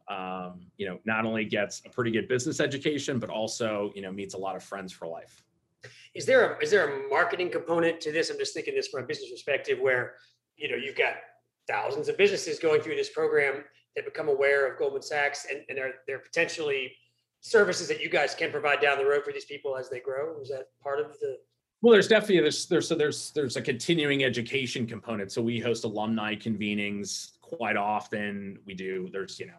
um, 0.08 0.66
you 0.76 0.86
know 0.88 0.98
not 1.04 1.24
only 1.24 1.44
gets 1.44 1.80
a 1.86 1.88
pretty 1.88 2.10
good 2.10 2.26
business 2.26 2.58
education 2.58 3.20
but 3.20 3.30
also 3.30 3.92
you 3.94 4.02
know 4.02 4.10
meets 4.10 4.34
a 4.34 4.38
lot 4.38 4.56
of 4.56 4.64
friends 4.64 4.92
for 4.92 5.06
life. 5.06 5.44
Is 6.14 6.26
there 6.26 6.54
a 6.54 6.58
is 6.58 6.72
there 6.72 6.84
a 6.88 7.08
marketing 7.08 7.50
component 7.50 8.00
to 8.00 8.10
this? 8.10 8.28
I'm 8.28 8.38
just 8.38 8.54
thinking 8.54 8.74
this 8.74 8.88
from 8.88 9.04
a 9.04 9.06
business 9.06 9.30
perspective 9.30 9.78
where 9.78 10.14
you 10.56 10.68
know 10.68 10.76
you've 10.76 10.96
got 10.96 11.14
thousands 11.68 12.08
of 12.08 12.16
businesses 12.16 12.58
going 12.58 12.80
through 12.80 12.96
this 12.96 13.10
program 13.10 13.64
that 13.94 14.04
become 14.04 14.28
aware 14.28 14.70
of 14.70 14.78
goldman 14.78 15.02
sachs 15.02 15.46
and, 15.50 15.62
and 15.68 15.78
they're, 16.06 16.18
potentially 16.18 16.92
services 17.40 17.88
that 17.88 18.00
you 18.00 18.08
guys 18.08 18.34
can 18.34 18.50
provide 18.50 18.80
down 18.80 18.98
the 18.98 19.04
road 19.04 19.24
for 19.24 19.32
these 19.32 19.44
people 19.44 19.76
as 19.76 19.88
they 19.88 20.00
grow? 20.00 20.40
Is 20.40 20.48
that 20.48 20.66
part 20.82 21.00
of 21.00 21.18
the? 21.20 21.36
Well, 21.80 21.92
there's 21.92 22.08
definitely 22.08 22.40
there's 22.40 22.66
there's 22.66 22.88
so 22.88 22.94
there's 22.96 23.30
there's 23.32 23.56
a 23.56 23.62
continuing 23.62 24.24
education 24.24 24.86
component. 24.86 25.30
So 25.30 25.40
we 25.40 25.60
host 25.60 25.84
alumni 25.84 26.34
convenings 26.34 27.38
quite 27.40 27.76
often. 27.76 28.58
We 28.66 28.74
do 28.74 29.08
there's 29.12 29.38
you 29.38 29.46
know 29.46 29.52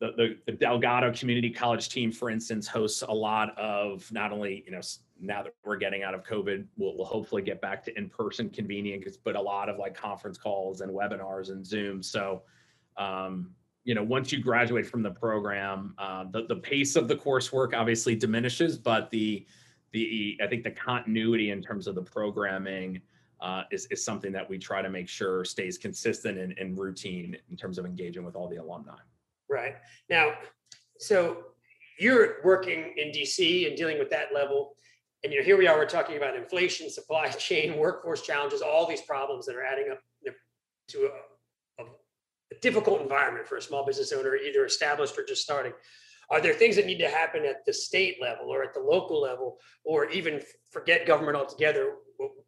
the, 0.00 0.12
the, 0.16 0.38
the 0.46 0.52
Delgado 0.52 1.12
Community 1.12 1.50
College 1.50 1.88
team, 1.88 2.10
for 2.10 2.30
instance, 2.30 2.66
hosts 2.66 3.02
a 3.02 3.12
lot 3.12 3.56
of 3.58 4.10
not 4.10 4.32
only 4.32 4.64
you 4.66 4.72
know 4.72 4.80
now 5.22 5.42
that 5.42 5.54
we're 5.64 5.76
getting 5.76 6.02
out 6.02 6.14
of 6.14 6.24
COVID, 6.24 6.66
we'll, 6.76 6.96
we'll 6.96 7.06
hopefully 7.06 7.42
get 7.42 7.60
back 7.60 7.84
to 7.84 7.96
in-person 7.96 8.50
convenings, 8.50 9.16
but 9.22 9.36
a 9.36 9.40
lot 9.40 9.68
of 9.68 9.78
like 9.78 9.94
conference 9.94 10.36
calls 10.36 10.80
and 10.80 10.90
webinars 10.92 11.50
and 11.50 11.64
Zoom. 11.64 12.02
So 12.02 12.42
um, 12.96 13.54
you 13.84 13.94
know, 13.94 14.02
once 14.02 14.30
you 14.30 14.40
graduate 14.40 14.86
from 14.86 15.02
the 15.02 15.10
program, 15.10 15.94
uh, 15.98 16.24
the 16.30 16.46
the 16.46 16.56
pace 16.56 16.94
of 16.96 17.08
the 17.08 17.16
coursework 17.16 17.74
obviously 17.74 18.14
diminishes, 18.14 18.78
but 18.78 19.10
the 19.10 19.46
the 19.92 20.38
I 20.42 20.46
think 20.46 20.62
the 20.62 20.70
continuity 20.70 21.50
in 21.50 21.62
terms 21.62 21.86
of 21.86 21.94
the 21.94 22.02
programming 22.02 23.00
uh, 23.40 23.62
is 23.72 23.86
is 23.86 24.04
something 24.04 24.30
that 24.32 24.48
we 24.48 24.58
try 24.58 24.82
to 24.82 24.88
make 24.88 25.08
sure 25.08 25.44
stays 25.44 25.78
consistent 25.78 26.38
and, 26.38 26.56
and 26.58 26.78
routine 26.78 27.36
in 27.50 27.56
terms 27.56 27.78
of 27.78 27.84
engaging 27.84 28.24
with 28.24 28.36
all 28.36 28.48
the 28.48 28.56
alumni. 28.56 28.98
Right 29.48 29.74
now, 30.08 30.34
so 30.98 31.38
you're 31.98 32.36
working 32.44 32.94
in 32.96 33.08
DC 33.08 33.66
and 33.66 33.76
dealing 33.76 33.98
with 33.98 34.10
that 34.10 34.28
level, 34.32 34.76
and 35.24 35.32
you 35.32 35.38
know 35.38 35.44
here 35.44 35.56
we 35.56 35.66
are. 35.66 35.76
We're 35.76 35.86
talking 35.86 36.16
about 36.16 36.36
inflation, 36.36 36.90
supply 36.90 37.28
chain, 37.30 37.78
workforce 37.78 38.22
challenges, 38.22 38.62
all 38.62 38.86
these 38.86 39.02
problems 39.02 39.46
that 39.46 39.56
are 39.56 39.64
adding 39.64 39.90
up 39.90 40.00
to 40.88 41.06
a 41.06 41.10
a 42.52 42.60
difficult 42.60 43.00
environment 43.00 43.46
for 43.46 43.56
a 43.56 43.62
small 43.62 43.84
business 43.84 44.12
owner, 44.12 44.36
either 44.36 44.64
established 44.64 45.18
or 45.18 45.24
just 45.24 45.42
starting. 45.42 45.72
Are 46.30 46.40
there 46.40 46.54
things 46.54 46.76
that 46.76 46.86
need 46.86 46.98
to 46.98 47.08
happen 47.08 47.44
at 47.44 47.64
the 47.66 47.72
state 47.72 48.16
level 48.20 48.46
or 48.46 48.62
at 48.62 48.74
the 48.74 48.80
local 48.80 49.20
level, 49.20 49.58
or 49.84 50.08
even 50.10 50.40
forget 50.70 51.06
government 51.06 51.36
altogether? 51.36 51.94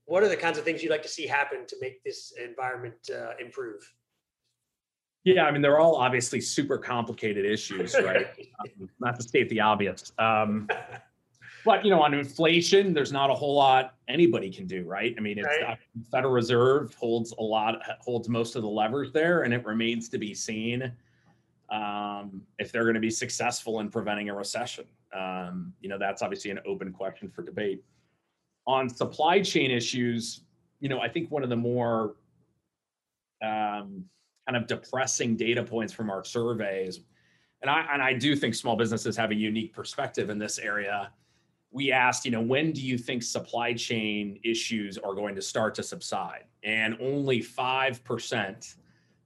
What 0.07 0.23
are 0.23 0.29
the 0.29 0.37
kinds 0.37 0.59
of 0.59 0.65
things 0.65 0.83
you'd 0.83 0.91
like 0.91 1.03
to 1.03 1.09
see 1.09 1.27
happen 1.27 1.67
to 1.67 1.77
make 1.81 2.03
this 2.05 2.33
environment 2.43 2.97
uh, 3.11 3.33
improve? 3.41 3.81
Yeah, 5.25 5.45
I 5.45 5.51
mean, 5.51 5.63
they're 5.63 5.81
all 5.81 5.97
obviously 5.97 6.41
super 6.41 6.77
complicated 6.77 7.47
issues, 7.47 7.95
right? 7.95 8.27
um, 8.81 8.89
not 9.01 9.17
to 9.17 9.23
state 9.23 9.49
the 9.49 9.61
obvious. 9.61 10.13
Um, 10.19 10.69
but 11.65 11.85
you 11.85 11.91
know, 11.91 12.03
on 12.03 12.15
inflation, 12.15 12.93
there's 12.93 13.13
not 13.13 13.31
a 13.31 13.35
whole 13.35 13.55
lot 13.55 13.95
anybody 14.09 14.51
can 14.51 14.67
do, 14.67 14.85
right? 14.85 15.15
I 15.17 15.21
mean, 15.21 15.39
it's 15.39 15.49
right. 15.49 15.79
Federal 16.11 16.33
Reserve 16.33 16.95
holds 16.95 17.33
a 17.33 17.43
lot, 17.43 17.77
holds 18.01 18.29
most 18.29 18.55
of 18.55 18.63
the 18.63 18.69
levers 18.69 19.13
there, 19.13 19.43
and 19.43 19.55
it 19.55 19.65
remains 19.65 20.09
to 20.11 20.19
be 20.19 20.35
seen 20.35 20.93
um, 21.71 22.43
if 22.59 22.71
they're 22.71 22.83
going 22.83 22.95
to 22.95 23.01
be 23.01 23.11
successful 23.11 23.81
in 23.81 23.91
preventing 23.91 24.29
a 24.29 24.35
recession. 24.35 24.85
Um, 25.15 25.73
you 25.81 25.89
know, 25.89 25.99
that's 25.99 26.23
obviously 26.23 26.51
an 26.51 26.61
open 26.67 26.93
question 26.93 27.31
for 27.31 27.43
debate. 27.43 27.83
On 28.67 28.89
supply 28.89 29.41
chain 29.41 29.71
issues, 29.71 30.43
you 30.81 30.89
know, 30.89 31.01
I 31.01 31.09
think 31.09 31.31
one 31.31 31.43
of 31.43 31.49
the 31.49 31.57
more 31.57 32.17
um, 33.43 34.05
kind 34.47 34.57
of 34.57 34.67
depressing 34.67 35.37
data 35.37 35.63
points 35.63 35.93
from 35.93 36.11
our 36.11 36.25
surveys, 36.25 37.01
and 37.63 37.71
I 37.71 37.87
and 37.93 38.03
I 38.03 38.13
do 38.13 38.37
think 38.37 38.55
small 38.55 38.77
businesses 38.77 39.17
have 39.17 39.31
a 39.31 39.35
unique 39.35 39.73
perspective 39.73 40.29
in 40.29 40.39
this 40.39 40.59
area 40.59 41.11
we 41.75 41.91
asked, 41.91 42.25
you 42.25 42.31
know, 42.31 42.41
when 42.41 42.71
do 42.71 42.81
you 42.81 42.97
think 42.97 43.21
supply 43.25 43.75
chain 43.75 44.39
issues 44.45 44.97
are 44.97 45.13
going 45.13 45.35
to 45.35 45.43
start 45.43 45.75
to 45.75 45.83
subside? 45.83 46.45
And 46.63 46.97
only 47.01 47.41
5% 47.41 48.75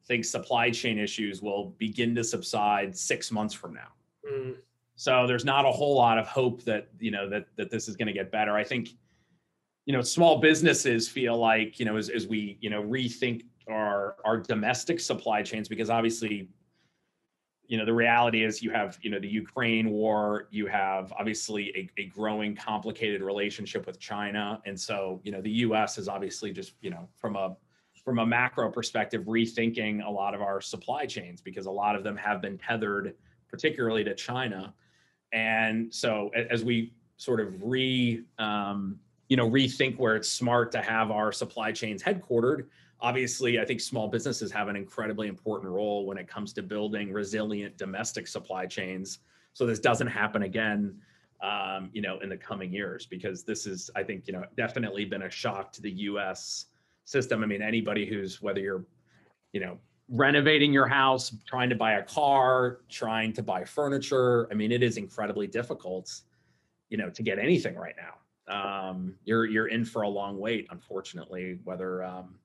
think 0.06 0.24
supply 0.24 0.70
chain 0.70 0.98
issues 0.98 1.42
will 1.42 1.74
begin 1.76 2.14
to 2.14 2.24
subside 2.24 2.96
six 2.96 3.30
months 3.30 3.52
from 3.52 3.74
now. 3.74 3.92
Mm. 4.26 4.56
So 4.96 5.26
there's 5.26 5.44
not 5.44 5.66
a 5.66 5.70
whole 5.70 5.94
lot 5.94 6.16
of 6.16 6.26
hope 6.26 6.64
that, 6.64 6.88
you 6.98 7.10
know, 7.10 7.28
that, 7.28 7.48
that 7.56 7.70
this 7.70 7.86
is 7.86 7.96
going 7.96 8.08
to 8.08 8.14
get 8.14 8.32
better. 8.32 8.56
I 8.56 8.64
think, 8.64 8.94
you 9.84 9.92
know, 9.92 10.00
small 10.00 10.38
businesses 10.38 11.06
feel 11.06 11.36
like, 11.36 11.78
you 11.78 11.84
know, 11.84 11.98
as, 11.98 12.08
as 12.08 12.26
we, 12.26 12.56
you 12.62 12.70
know, 12.70 12.82
rethink 12.82 13.42
our, 13.68 14.16
our 14.24 14.38
domestic 14.38 15.00
supply 15.00 15.42
chains, 15.42 15.68
because 15.68 15.90
obviously 15.90 16.48
you 17.68 17.76
know 17.78 17.84
the 17.84 17.92
reality 17.92 18.42
is 18.44 18.62
you 18.62 18.70
have 18.70 18.98
you 19.02 19.10
know 19.10 19.20
the 19.20 19.28
ukraine 19.28 19.90
war 19.90 20.48
you 20.50 20.66
have 20.66 21.12
obviously 21.18 21.68
a, 21.76 22.00
a 22.00 22.06
growing 22.06 22.56
complicated 22.56 23.22
relationship 23.22 23.86
with 23.86 24.00
china 24.00 24.60
and 24.64 24.78
so 24.78 25.20
you 25.22 25.30
know 25.30 25.40
the 25.42 25.50
us 25.50 25.98
is 25.98 26.08
obviously 26.08 26.50
just 26.50 26.72
you 26.80 26.90
know 26.90 27.08
from 27.16 27.36
a 27.36 27.56
from 28.08 28.20
a 28.20 28.26
macro 28.26 28.70
perspective, 28.70 29.24
rethinking 29.24 30.02
a 30.02 30.10
lot 30.10 30.34
of 30.34 30.40
our 30.40 30.62
supply 30.62 31.04
chains 31.04 31.42
because 31.42 31.66
a 31.66 31.70
lot 31.70 31.94
of 31.94 32.02
them 32.02 32.16
have 32.16 32.40
been 32.40 32.56
tethered, 32.56 33.14
particularly 33.50 34.02
to 34.02 34.14
China. 34.14 34.72
And 35.34 35.92
so 35.94 36.30
as 36.50 36.64
we 36.64 36.94
sort 37.18 37.38
of 37.38 37.52
re, 37.62 38.24
um, 38.38 38.98
you 39.28 39.36
know, 39.36 39.50
rethink 39.50 39.98
where 39.98 40.16
it's 40.16 40.30
smart 40.30 40.72
to 40.72 40.80
have 40.80 41.10
our 41.10 41.32
supply 41.32 41.70
chains 41.70 42.02
headquartered, 42.02 42.68
obviously, 43.00 43.60
I 43.60 43.64
think 43.64 43.80
small 43.80 44.08
businesses 44.08 44.50
have 44.52 44.68
an 44.68 44.76
incredibly 44.76 45.28
important 45.28 45.72
role 45.72 46.06
when 46.06 46.18
it 46.18 46.28
comes 46.28 46.52
to 46.54 46.62
building 46.62 47.12
resilient 47.12 47.76
domestic 47.76 48.26
supply 48.26 48.66
chains. 48.66 49.20
So 49.52 49.66
this 49.66 49.78
doesn't 49.78 50.08
happen 50.08 50.42
again, 50.42 50.96
um, 51.42 51.90
you 51.92 52.02
know, 52.02 52.18
in 52.20 52.28
the 52.28 52.36
coming 52.36 52.72
years 52.72 53.06
because 53.06 53.44
this 53.44 53.66
is, 53.66 53.90
I 53.96 54.02
think, 54.02 54.26
you 54.26 54.32
know, 54.32 54.44
definitely 54.56 55.04
been 55.04 55.22
a 55.22 55.30
shock 55.30 55.72
to 55.72 55.82
the 55.82 55.90
U.S. 55.90 56.66
system. 57.04 57.42
I 57.42 57.46
mean, 57.46 57.62
anybody 57.62 58.06
who's 58.06 58.42
whether 58.42 58.60
you're, 58.60 58.84
you 59.52 59.60
know, 59.60 59.78
renovating 60.08 60.72
your 60.72 60.86
house, 60.86 61.34
trying 61.46 61.68
to 61.68 61.76
buy 61.76 61.94
a 61.94 62.02
car, 62.02 62.80
trying 62.88 63.32
to 63.34 63.42
buy 63.42 63.64
furniture. 63.64 64.48
I 64.50 64.54
mean, 64.54 64.72
it 64.72 64.82
is 64.82 64.96
incredibly 64.96 65.46
difficult, 65.46 66.22
you 66.88 66.96
know, 66.96 67.10
to 67.10 67.22
get 67.22 67.38
anything 67.38 67.76
right 67.76 67.94
now. 67.96 68.14
Um, 68.48 69.14
you're 69.24 69.44
you're 69.44 69.68
in 69.68 69.84
for 69.84 70.02
a 70.02 70.08
long 70.08 70.38
wait, 70.38 70.66
unfortunately. 70.70 71.58
Whether 71.64 72.02
um, 72.02 72.36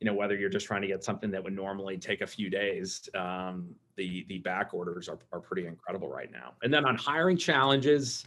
you 0.00 0.06
know 0.06 0.14
whether 0.14 0.36
you're 0.36 0.50
just 0.50 0.66
trying 0.66 0.82
to 0.82 0.88
get 0.88 1.02
something 1.02 1.30
that 1.30 1.42
would 1.42 1.54
normally 1.54 1.96
take 1.96 2.20
a 2.20 2.26
few 2.26 2.50
days, 2.50 3.08
um, 3.14 3.74
the 3.96 4.26
the 4.28 4.38
back 4.38 4.74
orders 4.74 5.08
are 5.08 5.18
are 5.32 5.40
pretty 5.40 5.66
incredible 5.66 6.08
right 6.08 6.30
now. 6.30 6.52
And 6.62 6.72
then 6.72 6.84
on 6.84 6.96
hiring 6.96 7.36
challenges, 7.36 8.26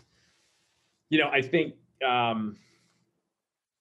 you 1.09 1.19
know, 1.19 1.29
I 1.29 1.41
think 1.41 1.75
um, 2.07 2.55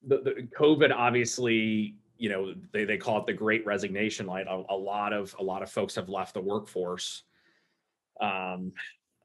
the, 0.06 0.18
the 0.18 0.48
COVID 0.58 0.92
obviously 0.94 1.94
you 2.18 2.28
know 2.28 2.52
they, 2.72 2.84
they 2.84 2.98
call 2.98 3.18
it 3.18 3.26
the 3.26 3.32
great 3.32 3.64
resignation 3.64 4.26
Like 4.26 4.46
a, 4.46 4.62
a, 4.68 4.76
lot 4.76 5.12
of 5.12 5.34
a 5.38 5.42
lot 5.42 5.62
of 5.62 5.70
folks 5.70 5.94
have 5.94 6.08
left 6.08 6.34
the 6.34 6.40
workforce. 6.40 7.22
Um, 8.20 8.72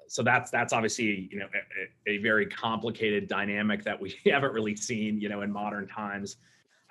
so 0.07 0.21
that's 0.21 0.51
that's 0.51 0.71
obviously 0.71 1.27
you 1.31 1.39
know 1.39 1.47
a, 2.07 2.11
a, 2.11 2.17
very 2.19 2.45
complicated 2.45 3.27
dynamic 3.27 3.83
that 3.83 3.99
we 3.99 4.15
haven't 4.31 4.53
really 4.53 4.75
seen 4.75 5.19
you 5.19 5.27
know 5.27 5.41
in 5.41 5.51
modern 5.51 5.87
times 5.87 6.37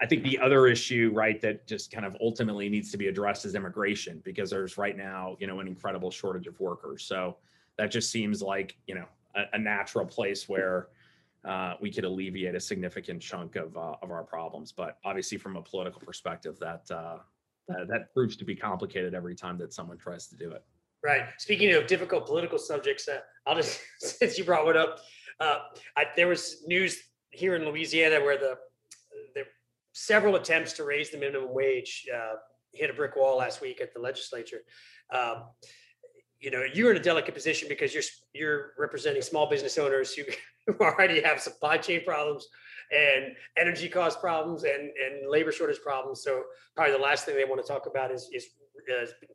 i 0.03 0.07
think 0.07 0.23
the 0.23 0.39
other 0.39 0.67
issue 0.67 1.11
right 1.15 1.41
that 1.41 1.67
just 1.67 1.91
kind 1.91 2.05
of 2.05 2.17
ultimately 2.21 2.69
needs 2.69 2.91
to 2.91 2.99
be 2.99 3.09
addressed 3.09 3.45
is 3.45 3.55
immigration 3.55 4.21
because 4.25 4.51
there's 4.51 4.77
right 4.77 4.97
now 4.97 5.37
you 5.41 5.47
know 5.47 5.61
an 5.61 5.67
incredible 5.67 6.11
shortage 6.11 6.47
of 6.47 6.59
workers 6.61 7.05
so 7.05 7.37
that 7.79 7.91
just 7.91 8.11
seems 8.11 8.43
like 8.43 8.77
you 8.87 8.95
know 8.95 9.07
a, 9.35 9.43
a 9.55 9.59
natural 9.59 10.05
place 10.05 10.49
where 10.49 10.89
uh, 11.45 11.75
we 11.81 11.91
could 11.91 12.05
alleviate 12.05 12.55
a 12.55 12.61
significant 12.61 13.21
chunk 13.21 13.57
of 13.57 13.77
uh, 13.77 13.97
of 14.03 14.11
our 14.11 14.23
problems. 14.23 14.73
But 14.73 14.99
obviously, 15.05 15.39
from 15.39 15.57
a 15.57 15.63
political 15.63 16.01
perspective, 16.01 16.59
that, 16.61 16.89
uh, 16.91 17.19
that 17.69 17.89
that 17.89 18.15
proves 18.15 18.37
to 18.37 18.45
be 18.45 18.55
complicated 18.55 19.15
every 19.15 19.35
time 19.35 19.59
that 19.59 19.73
someone 19.73 19.99
tries 19.99 20.29
to 20.29 20.37
do 20.37 20.53
it. 20.53 20.65
Right. 21.05 21.25
Speaking 21.39 21.73
of 21.75 21.89
difficult 21.89 22.27
political 22.27 22.59
subjects, 22.59 23.09
uh, 23.09 23.21
I'll 23.47 23.57
just 23.57 23.81
since 23.99 24.39
you 24.39 24.45
brought 24.45 24.69
it 24.69 24.77
up, 24.77 25.01
uh, 25.41 25.59
I, 25.97 26.07
there 26.17 26.29
was 26.29 26.63
news 26.67 27.03
here 27.31 27.57
in 27.57 27.65
Louisiana 27.65 28.21
where 28.21 28.39
the 28.39 28.59
several 29.93 30.37
attempts 30.37 30.73
to 30.75 30.85
raise 30.85 31.11
the 31.11 31.19
minimum 31.19 31.53
wage 31.53 32.07
uh, 32.15 32.35
hit 32.73 32.91
a 32.91 32.95
brick 32.95 33.17
wall 33.17 33.39
last 33.39 33.61
week 33.61 33.81
at 33.81 33.93
the 33.93 34.01
legislature. 34.01 34.61
Um, 35.13 35.45
you 36.41 36.51
know 36.51 36.65
you're 36.75 36.91
in 36.91 36.97
a 36.97 37.03
delicate 37.03 37.35
position 37.35 37.69
because 37.69 37.95
you're 37.95 38.03
you're 38.35 38.73
representing 38.79 39.23
small 39.23 39.49
business 39.49 39.79
owners 39.79 40.13
who, 40.13 40.25
who 40.67 40.85
already 40.85 41.23
have 41.23 41.41
supply 41.41 41.77
chain 41.77 42.05
problems 42.05 42.49
and 42.91 43.35
energy 43.57 43.89
cost 43.89 44.21
problems 44.21 44.65
and 44.65 44.83
and 44.83 45.31
labor 45.31 45.53
shortage 45.53 45.81
problems. 45.81 46.23
So 46.23 46.43
probably 46.75 46.95
the 46.95 47.03
last 47.03 47.25
thing 47.25 47.37
they 47.37 47.45
want 47.45 47.65
to 47.65 47.73
talk 47.73 47.87
about 47.87 48.11
is 48.11 48.29
is 48.33 48.47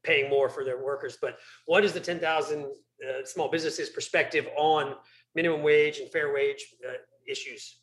paying 0.03 0.29
more 0.29 0.49
for 0.49 0.63
their 0.65 0.83
workers. 0.83 1.17
But 1.21 1.37
what 1.65 1.85
is 1.85 1.93
the 1.93 1.99
10,000 2.01 2.65
uh, 2.65 2.65
small 3.23 3.49
businesses 3.49 3.89
perspective 3.89 4.47
on 4.57 4.95
minimum 5.35 5.63
wage 5.63 5.99
and 5.99 6.11
fair 6.11 6.33
wage 6.33 6.65
uh, 6.85 6.93
issues 7.27 7.77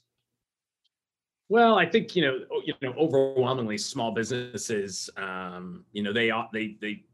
well, 1.48 1.76
I 1.76 1.86
think 1.86 2.16
you 2.16 2.22
know, 2.22 2.38
you 2.64 2.74
know, 2.80 2.94
overwhelmingly, 2.98 3.78
small 3.78 4.12
businesses, 4.12 5.10
um, 5.16 5.84
you 5.92 6.02
know, 6.02 6.12
they 6.12 6.30
they 6.52 6.76
they 6.80 7.04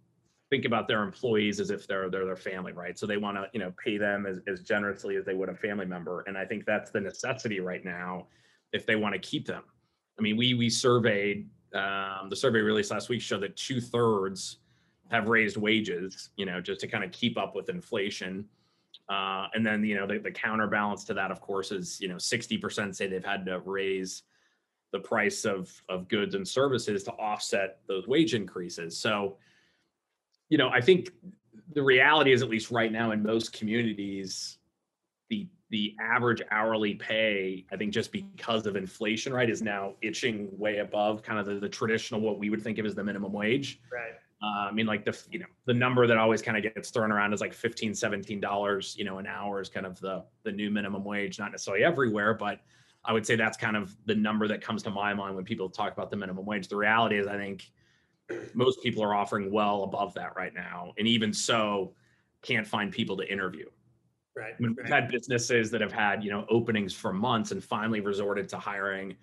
think 0.51 0.65
about 0.65 0.89
their 0.89 1.03
employees 1.03 1.61
as 1.61 1.71
if 1.71 1.87
they're 1.87 2.11
they're 2.11 2.27
their 2.27 2.37
family, 2.37 2.73
right? 2.73 2.99
So 2.99 3.07
they 3.07 3.17
want 3.17 3.37
to 3.37 3.49
you 3.53 3.61
know 3.61 3.73
pay 3.83 3.99
them 3.99 4.27
as, 4.27 4.41
as 4.47 4.63
generously 4.63 5.17
as 5.17 5.25
they 5.25 5.35
would 5.35 5.49
a 5.49 5.55
family 5.55 5.87
member, 5.87 6.23
and 6.27 6.37
I 6.37 6.45
think 6.45 6.65
that's 6.65 6.91
the 6.91 7.01
necessity 7.01 7.61
right 7.61 7.85
now 7.85 8.27
if 8.73 8.87
they 8.87 8.97
want 8.97 9.15
to 9.15 9.21
keep 9.21 9.47
them. 9.47 9.63
I 10.19 10.23
mean, 10.23 10.37
we 10.37 10.55
we 10.55 10.71
surveyed 10.71 11.49
um, 11.75 12.29
the 12.29 12.37
survey 12.37 12.61
released 12.61 12.91
last 12.91 13.09
week 13.09 13.23
showed 13.23 13.43
that 13.43 13.57
two 13.57 13.81
thirds 13.81 14.59
have 15.11 15.29
raised 15.29 15.57
wages, 15.57 16.31
you 16.37 16.47
know, 16.47 16.61
just 16.61 16.81
to 16.81 16.89
kind 16.89 17.05
of 17.05 17.13
keep 17.13 17.39
up 17.39 17.55
with 17.55 17.69
inflation. 17.69 18.45
Uh, 19.09 19.49
and 19.55 19.67
then 19.67 19.85
you 19.85 19.97
know 19.97 20.07
the, 20.07 20.19
the 20.19 20.31
counterbalance 20.31 21.05
to 21.05 21.15
that, 21.15 21.31
of 21.31 21.41
course, 21.41 21.73
is 21.73 22.01
you 22.01 22.09
know 22.09 22.17
60% 22.17 22.95
say 22.95 23.07
they've 23.07 23.25
had 23.25 23.45
to 23.47 23.61
raise 23.61 24.23
the 24.93 25.01
price 25.01 25.45
of 25.45 25.71
of 25.89 26.09
goods 26.09 26.35
and 26.35 26.47
services 26.47 27.03
to 27.05 27.13
offset 27.13 27.79
those 27.87 28.07
wage 28.07 28.35
increases. 28.35 28.97
So 28.97 29.37
you 30.49 30.59
know, 30.59 30.69
I 30.69 30.81
think 30.81 31.11
the 31.73 31.83
reality 31.83 32.33
is, 32.33 32.43
at 32.43 32.51
least 32.51 32.71
right 32.71 32.93
now 32.93 33.13
in 33.13 33.23
most 33.23 33.53
communities, 33.53 34.59
the 35.29 35.49
the 35.71 35.95
average 36.01 36.43
hourly 36.51 36.95
pay, 36.95 37.65
I 37.71 37.77
think 37.77 37.93
just 37.93 38.11
because 38.11 38.67
of 38.67 38.75
inflation, 38.75 39.33
right, 39.33 39.49
is 39.49 39.63
now 39.63 39.95
itching 40.03 40.49
way 40.59 40.79
above 40.79 41.23
kind 41.23 41.39
of 41.39 41.47
the, 41.47 41.61
the 41.61 41.69
traditional 41.69 42.21
what 42.21 42.41
we 42.41 42.51
would 42.51 42.61
think 42.61 42.79
of 42.79 42.87
as 42.87 42.97
the 42.97 43.05
minimum 43.05 43.33
wage. 43.33 43.81
Right. 43.93 44.15
Uh, 44.43 44.69
I 44.69 44.73
mean, 44.73 44.87
like 44.87 45.05
the 45.05 45.17
you 45.31 45.39
know 45.39 45.47
the 45.67 45.75
number 45.75 46.07
that 46.09 46.19
always 46.19 46.43
kind 46.43 46.57
of 46.57 46.75
gets 46.75 46.91
thrown 46.91 47.13
around 47.13 47.33
is 47.33 47.41
like 47.41 47.55
15 47.55 47.95
17 47.95 48.41
dollars, 48.41 48.97
you 48.99 49.05
know, 49.05 49.19
an 49.19 49.27
hour 49.27 49.61
is 49.61 49.69
kind 49.69 49.87
of 49.87 50.01
the 50.01 50.25
the 50.43 50.51
new 50.51 50.71
minimum 50.71 51.05
wage, 51.05 51.39
not 51.39 51.53
necessarily 51.53 51.85
everywhere, 51.85 52.35
but 52.35 52.61
I 53.05 53.13
would 53.13 53.27
say 53.27 53.37
that's 53.37 53.57
kind 53.57 53.77
of 53.77 53.97
the 54.07 54.15
number 54.15 54.47
that 54.49 54.61
comes 54.61 54.83
to 54.85 54.91
my 54.91 55.15
mind 55.15 55.35
when 55.35 55.45
people 55.45 55.71
talk 55.71 55.93
about 55.93 56.11
the 56.11 56.17
minimum 56.17 56.45
wage. 56.45 56.69
The 56.69 56.77
reality 56.77 57.19
is, 57.19 57.27
I 57.27 57.37
think 57.37 57.71
most 58.55 58.83
people 58.83 59.03
are 59.03 59.15
offering 59.15 59.51
well 59.51 59.85
above 59.85 60.15
that 60.15 60.37
right 60.37 60.55
now 60.55 60.93
and 60.99 61.07
even 61.07 61.33
so 61.33 61.95
can't 62.43 62.67
find 62.67 62.93
people 62.93 63.17
to 63.17 63.31
interview. 63.31 63.67
Right 64.37 64.55
I 64.59 64.63
mean, 64.63 64.77
we've 64.77 64.89
had 64.89 65.09
businesses 65.09 65.71
that 65.73 65.81
have 65.81 65.93
had 65.93 66.23
you 66.23 66.31
know 66.31 66.47
openings 66.49 66.95
for 66.95 67.13
months 67.13 67.51
and 67.51 67.63
finally 67.63 68.01
resorted 68.01 68.49
to 68.51 68.59
hiring 68.59 69.17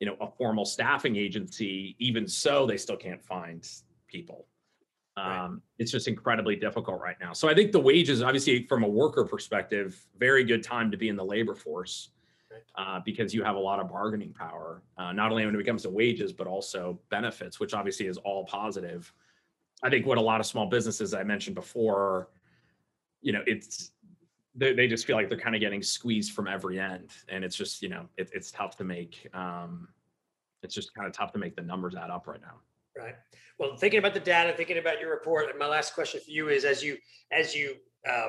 you 0.00 0.06
know 0.06 0.16
a 0.20 0.30
formal 0.30 0.64
staffing 0.64 1.16
agency 1.16 1.94
even 1.98 2.26
so 2.26 2.66
they 2.66 2.76
still 2.76 2.96
can't 2.96 3.22
find 3.22 3.68
people. 4.08 4.46
Um, 5.18 5.24
right. 5.26 5.50
it's 5.78 5.90
just 5.90 6.08
incredibly 6.08 6.56
difficult 6.56 7.00
right 7.00 7.16
now. 7.20 7.32
So 7.32 7.48
i 7.48 7.54
think 7.54 7.72
the 7.72 7.80
wages 7.80 8.22
obviously 8.22 8.66
from 8.66 8.82
a 8.82 8.88
worker 8.88 9.24
perspective 9.24 10.06
very 10.18 10.44
good 10.44 10.62
time 10.62 10.90
to 10.90 10.96
be 10.96 11.08
in 11.08 11.16
the 11.16 11.24
labor 11.24 11.54
force 11.54 12.10
uh, 12.76 13.00
because 13.04 13.34
you 13.34 13.42
have 13.42 13.56
a 13.56 13.60
lot 13.60 13.80
of 13.80 13.88
bargaining 13.88 14.32
power, 14.32 14.82
uh, 14.98 15.12
not 15.12 15.30
only 15.30 15.44
when 15.46 15.54
it 15.54 15.64
comes 15.64 15.82
to 15.82 15.90
wages, 15.90 16.32
but 16.32 16.46
also 16.46 16.98
benefits, 17.10 17.60
which 17.60 17.74
obviously 17.74 18.06
is 18.06 18.16
all 18.18 18.44
positive. 18.44 19.12
I 19.82 19.90
think 19.90 20.06
what 20.06 20.18
a 20.18 20.22
lot 20.22 20.40
of 20.40 20.46
small 20.46 20.66
businesses 20.66 21.14
I 21.14 21.22
mentioned 21.22 21.54
before, 21.54 22.28
you 23.20 23.32
know, 23.32 23.42
it's 23.46 23.92
they, 24.56 24.72
they 24.72 24.88
just 24.88 25.06
feel 25.06 25.16
like 25.16 25.28
they're 25.28 25.38
kind 25.38 25.54
of 25.54 25.60
getting 25.60 25.82
squeezed 25.82 26.32
from 26.32 26.48
every 26.48 26.80
end, 26.80 27.10
and 27.28 27.44
it's 27.44 27.56
just 27.56 27.82
you 27.82 27.88
know 27.88 28.08
it, 28.16 28.30
it's 28.32 28.50
tough 28.50 28.76
to 28.78 28.84
make. 28.84 29.28
Um, 29.34 29.88
it's 30.62 30.74
just 30.74 30.94
kind 30.94 31.06
of 31.06 31.12
tough 31.12 31.32
to 31.32 31.38
make 31.38 31.54
the 31.54 31.62
numbers 31.62 31.94
add 31.94 32.10
up 32.10 32.26
right 32.26 32.40
now. 32.40 32.60
Right. 32.96 33.14
Well, 33.58 33.76
thinking 33.76 33.98
about 33.98 34.14
the 34.14 34.20
data, 34.20 34.54
thinking 34.56 34.78
about 34.78 35.00
your 35.00 35.10
report, 35.10 35.46
my 35.58 35.66
last 35.66 35.94
question 35.94 36.20
for 36.24 36.30
you 36.30 36.48
is: 36.48 36.64
as 36.64 36.82
you 36.82 36.96
as 37.30 37.54
you 37.54 37.76
uh, 38.08 38.28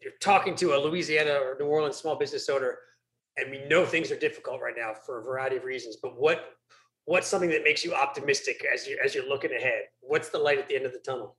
you're 0.00 0.12
talking 0.20 0.54
to 0.56 0.74
a 0.74 0.78
Louisiana 0.78 1.34
or 1.34 1.56
New 1.58 1.66
Orleans 1.66 1.96
small 1.96 2.16
business 2.16 2.48
owner, 2.48 2.78
and 3.36 3.50
we 3.50 3.64
know 3.66 3.84
things 3.84 4.10
are 4.10 4.18
difficult 4.18 4.60
right 4.60 4.74
now 4.76 4.92
for 4.94 5.20
a 5.20 5.22
variety 5.22 5.56
of 5.56 5.64
reasons 5.64 5.96
but 5.96 6.18
what 6.18 6.56
what's 7.06 7.28
something 7.28 7.50
that 7.50 7.64
makes 7.64 7.84
you 7.84 7.94
optimistic 7.94 8.64
as 8.72 8.86
you 8.86 8.98
as 9.02 9.14
you're 9.14 9.26
looking 9.28 9.52
ahead? 9.52 9.84
What's 10.00 10.28
the 10.28 10.38
light 10.38 10.58
at 10.58 10.68
the 10.68 10.76
end 10.76 10.84
of 10.84 10.92
the 10.92 10.98
tunnel? 10.98 11.36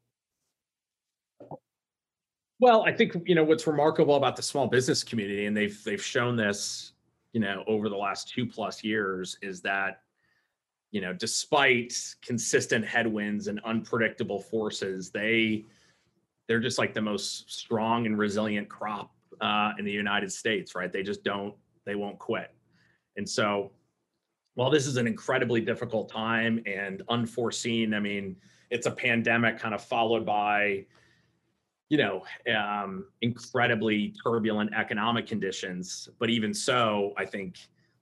Well 2.59 2.83
i 2.87 2.91
think 2.91 3.15
you 3.25 3.35
know 3.35 3.43
what's 3.43 3.67
remarkable 3.67 4.15
about 4.15 4.35
the 4.35 4.41
small 4.41 4.67
business 4.67 5.03
community 5.03 5.45
and 5.45 5.55
they've 5.55 5.81
they've 5.83 6.03
shown 6.03 6.35
this 6.35 6.93
you 7.33 7.39
know 7.39 7.63
over 7.67 7.87
the 7.87 7.95
last 7.95 8.29
two 8.29 8.47
plus 8.47 8.83
years 8.83 9.37
is 9.43 9.61
that 9.61 10.01
you 10.89 11.01
know 11.01 11.13
despite 11.13 12.15
consistent 12.23 12.83
headwinds 12.83 13.47
and 13.47 13.59
unpredictable 13.63 14.39
forces 14.39 15.11
they 15.11 15.65
they're 16.47 16.59
just 16.59 16.79
like 16.79 16.95
the 16.95 17.01
most 17.01 17.51
strong 17.51 18.07
and 18.07 18.17
resilient 18.17 18.67
crop 18.69 19.13
uh, 19.41 19.73
in 19.77 19.85
the 19.85 19.91
united 19.91 20.31
states 20.31 20.73
right? 20.73 20.91
They 20.91 21.03
just 21.03 21.23
don't 21.23 21.53
they 21.87 21.95
won't 21.95 22.19
quit. 22.19 22.53
And 23.15 23.27
so 23.27 23.71
while 24.53 24.69
this 24.69 24.85
is 24.85 24.97
an 24.97 25.07
incredibly 25.07 25.61
difficult 25.61 26.09
time 26.09 26.61
and 26.65 27.01
unforeseen, 27.09 27.93
I 27.93 27.99
mean, 27.99 28.35
it's 28.69 28.85
a 28.85 28.91
pandemic 28.91 29.57
kind 29.57 29.73
of 29.73 29.83
followed 29.83 30.25
by, 30.25 30.85
you 31.89 31.97
know, 31.97 32.23
um, 32.55 33.05
incredibly 33.21 34.13
turbulent 34.23 34.73
economic 34.75 35.25
conditions. 35.25 36.09
But 36.19 36.29
even 36.29 36.53
so, 36.53 37.13
I 37.17 37.25
think 37.25 37.57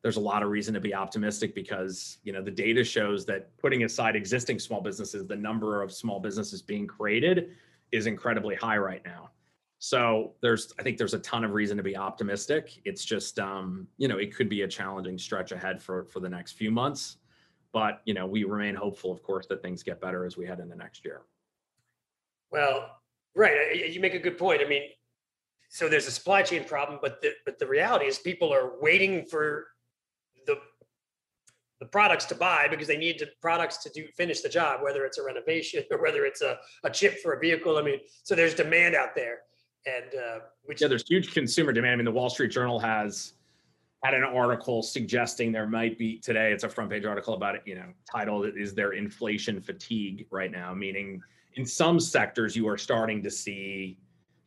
there's 0.05 0.17
a 0.17 0.21
lot 0.21 0.43
of 0.43 0.49
reason 0.49 0.71
to 0.75 0.79
be 0.79 0.93
optimistic 0.93 1.55
because 1.55 2.19
you 2.23 2.31
know 2.31 2.39
the 2.39 2.51
data 2.51 2.83
shows 2.83 3.25
that 3.25 3.57
putting 3.57 3.85
aside 3.85 4.15
existing 4.15 4.59
small 4.59 4.79
businesses 4.79 5.25
the 5.25 5.35
number 5.35 5.81
of 5.81 5.91
small 5.91 6.19
businesses 6.19 6.61
being 6.61 6.85
created 6.85 7.55
is 7.91 8.05
incredibly 8.05 8.53
high 8.53 8.77
right 8.77 9.01
now 9.03 9.31
so 9.79 10.33
there's 10.41 10.73
i 10.79 10.83
think 10.83 10.97
there's 10.97 11.13
a 11.13 11.19
ton 11.19 11.43
of 11.43 11.51
reason 11.51 11.77
to 11.77 11.83
be 11.83 11.95
optimistic 11.95 12.81
it's 12.85 13.03
just 13.03 13.39
um, 13.39 13.87
you 13.97 14.07
know 14.07 14.17
it 14.17 14.35
could 14.35 14.49
be 14.49 14.61
a 14.61 14.67
challenging 14.67 15.17
stretch 15.17 15.51
ahead 15.51 15.81
for 15.81 16.05
for 16.05 16.19
the 16.19 16.29
next 16.29 16.53
few 16.53 16.71
months 16.71 17.17
but 17.73 18.01
you 18.05 18.13
know 18.13 18.25
we 18.25 18.43
remain 18.43 18.75
hopeful 18.75 19.11
of 19.11 19.21
course 19.21 19.47
that 19.47 19.61
things 19.61 19.83
get 19.83 19.99
better 19.99 20.25
as 20.25 20.37
we 20.37 20.45
head 20.45 20.59
into 20.59 20.75
next 20.75 21.03
year 21.03 21.21
well 22.51 22.99
right 23.35 23.75
you 23.91 23.99
make 23.99 24.13
a 24.13 24.19
good 24.19 24.37
point 24.37 24.61
i 24.61 24.67
mean 24.67 24.83
so 25.69 25.89
there's 25.89 26.07
a 26.07 26.11
supply 26.11 26.41
chain 26.41 26.63
problem 26.63 26.99
but 27.01 27.21
the 27.21 27.31
but 27.45 27.59
the 27.59 27.67
reality 27.67 28.05
is 28.05 28.17
people 28.17 28.53
are 28.53 28.73
waiting 28.79 29.25
for 29.25 29.67
the 30.47 30.57
the 31.79 31.85
products 31.85 32.25
to 32.25 32.35
buy 32.35 32.67
because 32.69 32.87
they 32.87 32.97
need 32.97 33.19
the 33.19 33.27
products 33.41 33.77
to 33.83 33.89
do 33.89 34.07
finish 34.15 34.41
the 34.41 34.49
job, 34.49 34.81
whether 34.81 35.05
it's 35.05 35.17
a 35.17 35.23
renovation 35.23 35.83
or 35.91 36.01
whether 36.01 36.25
it's 36.25 36.41
a, 36.41 36.57
a 36.83 36.89
chip 36.89 37.19
for 37.21 37.33
a 37.33 37.39
vehicle. 37.39 37.77
I 37.77 37.81
mean, 37.81 37.99
so 38.23 38.35
there's 38.35 38.55
demand 38.55 38.95
out 38.95 39.15
there. 39.15 39.39
And 39.85 40.19
uh, 40.19 40.39
which 40.63 40.81
yeah, 40.81 40.87
there's 40.87 41.07
huge 41.07 41.33
consumer 41.33 41.71
demand. 41.71 41.93
I 41.93 41.95
mean, 41.97 42.05
the 42.05 42.11
Wall 42.11 42.29
Street 42.29 42.51
Journal 42.51 42.79
has 42.79 43.33
had 44.03 44.13
an 44.13 44.23
article 44.23 44.81
suggesting 44.81 45.51
there 45.51 45.67
might 45.67 45.97
be 45.97 46.19
today. 46.19 46.51
It's 46.51 46.63
a 46.63 46.69
front 46.69 46.89
page 46.89 47.05
article 47.05 47.33
about 47.33 47.55
it. 47.55 47.61
You 47.65 47.75
know, 47.75 47.93
titled 48.11 48.47
"Is 48.57 48.73
there 48.73 48.93
inflation 48.93 49.61
fatigue 49.61 50.27
right 50.31 50.51
now?" 50.51 50.73
Meaning, 50.73 51.21
in 51.55 51.65
some 51.65 51.99
sectors, 51.99 52.55
you 52.55 52.67
are 52.67 52.77
starting 52.77 53.21
to 53.23 53.31
see 53.31 53.99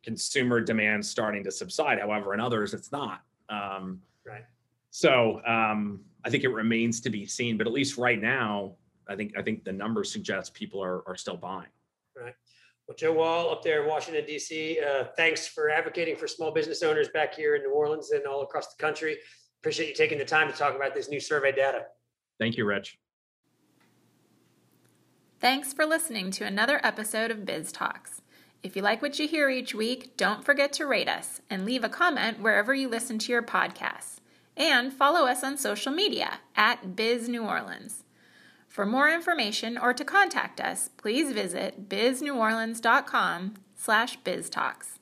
consumer 0.02 0.60
demand 0.60 1.04
starting 1.04 1.44
to 1.44 1.50
subside. 1.50 1.98
However, 2.00 2.34
in 2.34 2.40
others, 2.40 2.74
it's 2.74 2.90
not. 2.90 3.22
Um, 3.48 4.00
right. 4.26 4.44
So 4.90 5.40
um, 5.46 6.00
I 6.24 6.30
think 6.30 6.44
it 6.44 6.48
remains 6.48 7.00
to 7.02 7.10
be 7.10 7.26
seen, 7.26 7.58
but 7.58 7.66
at 7.66 7.72
least 7.72 7.98
right 7.98 8.20
now, 8.20 8.74
I 9.08 9.16
think 9.16 9.34
I 9.38 9.42
think 9.42 9.64
the 9.64 9.72
numbers 9.72 10.10
suggest 10.12 10.54
people 10.54 10.82
are 10.82 11.06
are 11.06 11.16
still 11.16 11.36
buying. 11.36 11.70
Right. 12.16 12.34
Well, 12.88 12.96
Joe 12.96 13.12
Wall 13.12 13.50
up 13.50 13.62
there 13.62 13.82
in 13.82 13.88
Washington 13.88 14.24
D.C. 14.24 14.80
Uh, 14.80 15.04
thanks 15.14 15.46
for 15.46 15.68
advocating 15.68 16.16
for 16.16 16.26
small 16.26 16.50
business 16.50 16.82
owners 16.82 17.08
back 17.10 17.34
here 17.34 17.54
in 17.54 17.62
New 17.62 17.72
Orleans 17.72 18.10
and 18.12 18.26
all 18.26 18.40
across 18.40 18.74
the 18.74 18.82
country. 18.82 19.18
Appreciate 19.60 19.88
you 19.90 19.94
taking 19.94 20.16
the 20.16 20.24
time 20.24 20.50
to 20.50 20.56
talk 20.56 20.74
about 20.74 20.94
this 20.94 21.10
new 21.10 21.20
survey 21.20 21.52
data. 21.52 21.82
Thank 22.40 22.56
you, 22.56 22.64
Rich. 22.64 22.98
Thanks 25.38 25.74
for 25.74 25.84
listening 25.84 26.30
to 26.32 26.46
another 26.46 26.80
episode 26.82 27.30
of 27.30 27.44
Biz 27.44 27.72
Talks. 27.72 28.22
If 28.62 28.74
you 28.74 28.80
like 28.80 29.02
what 29.02 29.18
you 29.18 29.28
hear 29.28 29.50
each 29.50 29.74
week, 29.74 30.16
don't 30.16 30.42
forget 30.42 30.72
to 30.74 30.86
rate 30.86 31.08
us 31.08 31.42
and 31.50 31.66
leave 31.66 31.84
a 31.84 31.88
comment 31.90 32.40
wherever 32.40 32.74
you 32.74 32.88
listen 32.88 33.18
to 33.18 33.32
your 33.32 33.42
podcasts 33.42 34.16
and 34.56 34.92
follow 34.92 35.26
us 35.26 35.44
on 35.44 35.58
social 35.58 35.92
media 35.92 36.38
at 36.56 36.96
Biz 36.96 37.28
New 37.28 37.44
Orleans. 37.44 38.02
For 38.78 38.86
more 38.86 39.10
information 39.10 39.76
or 39.76 39.92
to 39.92 40.04
contact 40.04 40.60
us, 40.60 40.90
please 40.98 41.32
visit 41.32 41.88
bizneworleans.com 41.88 43.54
slash 43.74 44.20
biztalks. 44.20 44.97